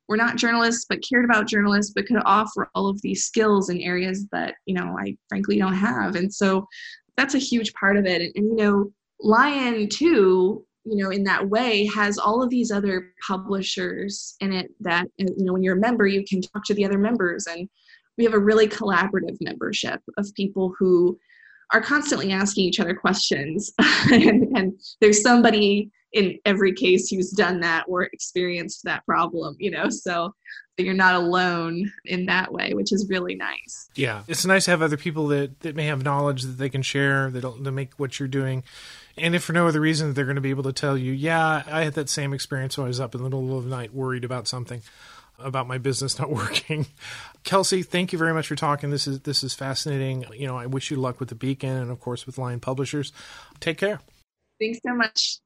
were 0.07 0.17
not 0.17 0.35
journalists 0.35 0.85
but 0.87 1.03
cared 1.07 1.25
about 1.25 1.47
journalists 1.47 1.93
but 1.93 2.05
could 2.05 2.21
offer 2.25 2.69
all 2.75 2.87
of 2.87 3.01
these 3.01 3.25
skills 3.25 3.69
in 3.69 3.79
areas 3.81 4.27
that 4.31 4.55
you 4.65 4.73
know 4.73 4.95
i 4.99 5.15
frankly 5.29 5.57
don't 5.57 5.73
have. 5.73 6.15
And 6.15 6.33
so 6.33 6.67
that's 7.17 7.35
a 7.35 7.39
huge 7.39 7.73
part 7.73 7.97
of 7.97 8.05
it. 8.05 8.21
And, 8.21 8.31
and 8.35 8.59
you 8.59 8.65
know 8.65 8.91
lion 9.23 9.87
too 9.87 10.65
you 10.83 11.03
know 11.03 11.11
in 11.11 11.23
that 11.23 11.47
way 11.47 11.85
has 11.85 12.17
all 12.17 12.41
of 12.41 12.49
these 12.49 12.71
other 12.71 13.13
publishers 13.27 14.35
in 14.39 14.51
it 14.51 14.71
that 14.79 15.05
you 15.17 15.45
know 15.45 15.53
when 15.53 15.61
you're 15.61 15.77
a 15.77 15.79
member 15.79 16.07
you 16.07 16.23
can 16.27 16.41
talk 16.41 16.63
to 16.65 16.73
the 16.73 16.85
other 16.85 16.97
members. 16.97 17.47
And 17.47 17.69
we 18.17 18.25
have 18.25 18.33
a 18.33 18.39
really 18.39 18.67
collaborative 18.67 19.37
membership 19.41 20.01
of 20.17 20.27
people 20.35 20.73
who 20.77 21.17
are 21.73 21.81
constantly 21.81 22.31
asking 22.31 22.65
each 22.65 22.79
other 22.79 22.93
questions. 22.93 23.71
And, 24.11 24.57
and, 24.57 24.73
there's 24.99 25.21
somebody 25.21 25.89
in 26.13 26.37
every 26.45 26.73
case 26.73 27.09
who's 27.09 27.31
done 27.31 27.61
that 27.61 27.85
or 27.87 28.03
experienced 28.03 28.83
that 28.83 29.05
problem, 29.05 29.55
you 29.59 29.71
know, 29.71 29.89
so 29.89 30.33
you're 30.77 30.93
not 30.93 31.15
alone 31.15 31.91
in 32.05 32.25
that 32.25 32.51
way, 32.51 32.73
which 32.73 32.91
is 32.91 33.07
really 33.09 33.35
nice. 33.35 33.89
Yeah, 33.95 34.23
it's 34.27 34.45
nice 34.45 34.65
to 34.65 34.71
have 34.71 34.81
other 34.81 34.97
people 34.97 35.27
that, 35.27 35.59
that 35.61 35.75
may 35.75 35.85
have 35.85 36.03
knowledge 36.03 36.43
that 36.43 36.57
they 36.57 36.69
can 36.69 36.81
share 36.81 37.29
that 37.31 37.41
to 37.41 37.71
make 37.71 37.93
what 37.97 38.19
you're 38.19 38.27
doing. 38.27 38.63
And 39.17 39.35
if 39.35 39.43
for 39.43 39.53
no 39.53 39.67
other 39.67 39.81
reason, 39.81 40.13
they're 40.13 40.25
going 40.25 40.35
to 40.35 40.41
be 40.41 40.49
able 40.49 40.63
to 40.63 40.73
tell 40.73 40.97
you, 40.97 41.11
yeah, 41.11 41.63
I 41.67 41.83
had 41.83 41.93
that 41.93 42.09
same 42.09 42.33
experience 42.33 42.77
when 42.77 42.85
I 42.85 42.87
was 42.87 42.99
up 42.99 43.13
in 43.13 43.19
the 43.21 43.29
middle 43.29 43.57
of 43.57 43.65
the 43.65 43.69
night 43.69 43.93
worried 43.93 44.23
about 44.23 44.47
something 44.47 44.81
about 45.39 45.67
my 45.67 45.77
business 45.77 46.19
not 46.19 46.29
working. 46.31 46.87
Kelsey, 47.43 47.83
thank 47.83 48.13
you 48.13 48.19
very 48.19 48.33
much 48.33 48.47
for 48.47 48.55
talking. 48.55 48.91
This 48.91 49.07
is 49.07 49.21
this 49.21 49.43
is 49.43 49.53
fascinating. 49.53 50.25
You 50.33 50.47
know, 50.47 50.57
I 50.57 50.67
wish 50.67 50.91
you 50.91 50.97
luck 50.97 51.19
with 51.19 51.29
the 51.29 51.35
Beacon 51.35 51.75
and 51.75 51.91
of 51.91 51.99
course 51.99 52.25
with 52.25 52.37
Lion 52.37 52.59
Publishers. 52.59 53.11
Take 53.59 53.77
care. 53.77 53.99
Thanks 54.59 54.79
so 54.85 54.93
much. 54.93 55.39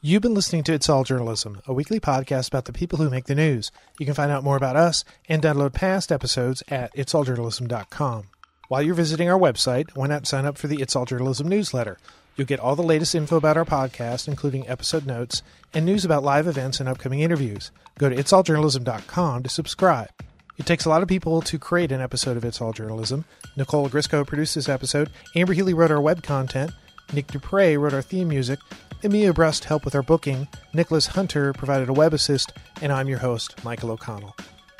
You've 0.00 0.22
been 0.22 0.34
listening 0.34 0.62
to 0.62 0.72
It's 0.74 0.88
All 0.88 1.02
Journalism, 1.02 1.60
a 1.66 1.72
weekly 1.72 1.98
podcast 1.98 2.46
about 2.46 2.66
the 2.66 2.72
people 2.72 2.98
who 2.98 3.10
make 3.10 3.24
the 3.24 3.34
news. 3.34 3.72
You 3.98 4.06
can 4.06 4.14
find 4.14 4.30
out 4.30 4.44
more 4.44 4.56
about 4.56 4.76
us 4.76 5.04
and 5.28 5.42
download 5.42 5.72
past 5.72 6.12
episodes 6.12 6.62
at 6.68 6.94
itsalljournalism.com. 6.94 8.28
While 8.68 8.82
you're 8.82 8.94
visiting 8.94 9.28
our 9.28 9.38
website, 9.38 9.96
why 9.96 10.06
not 10.06 10.24
sign 10.28 10.46
up 10.46 10.56
for 10.56 10.68
the 10.68 10.80
It's 10.80 10.94
All 10.94 11.04
Journalism 11.04 11.48
newsletter? 11.48 11.98
You'll 12.36 12.46
get 12.46 12.60
all 12.60 12.76
the 12.76 12.82
latest 12.84 13.16
info 13.16 13.38
about 13.38 13.56
our 13.56 13.64
podcast, 13.64 14.28
including 14.28 14.68
episode 14.68 15.04
notes 15.04 15.42
and 15.74 15.84
news 15.84 16.04
about 16.04 16.22
live 16.22 16.46
events 16.46 16.78
and 16.78 16.88
upcoming 16.88 17.18
interviews. 17.18 17.72
Go 17.98 18.08
to 18.08 18.14
itsalljournalism.com 18.14 19.42
to 19.42 19.48
subscribe. 19.48 20.10
It 20.58 20.66
takes 20.66 20.84
a 20.84 20.90
lot 20.90 21.02
of 21.02 21.08
people 21.08 21.42
to 21.42 21.58
create 21.58 21.90
an 21.90 22.00
episode 22.00 22.36
of 22.36 22.44
It's 22.44 22.60
All 22.60 22.72
Journalism. 22.72 23.24
Nicole 23.56 23.88
Grisco 23.88 24.24
produced 24.24 24.54
this 24.54 24.68
episode. 24.68 25.10
Amber 25.34 25.54
Healy 25.54 25.74
wrote 25.74 25.90
our 25.90 26.00
web 26.00 26.22
content. 26.22 26.70
Nick 27.12 27.26
Dupre 27.26 27.76
wrote 27.76 27.94
our 27.94 28.02
theme 28.02 28.28
music. 28.28 28.60
Emilia 29.02 29.32
Brust 29.32 29.64
helped 29.64 29.84
with 29.84 29.94
our 29.94 30.02
booking. 30.02 30.48
Nicholas 30.72 31.06
Hunter 31.06 31.52
provided 31.52 31.88
a 31.88 31.92
web 31.92 32.12
assist. 32.12 32.52
And 32.82 32.92
I'm 32.92 33.08
your 33.08 33.18
host, 33.18 33.62
Michael 33.64 33.92
O'Connell. 33.92 34.36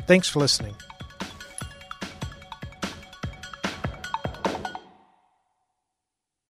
Thanks 0.06 0.28
for 0.28 0.40
listening. 0.40 0.74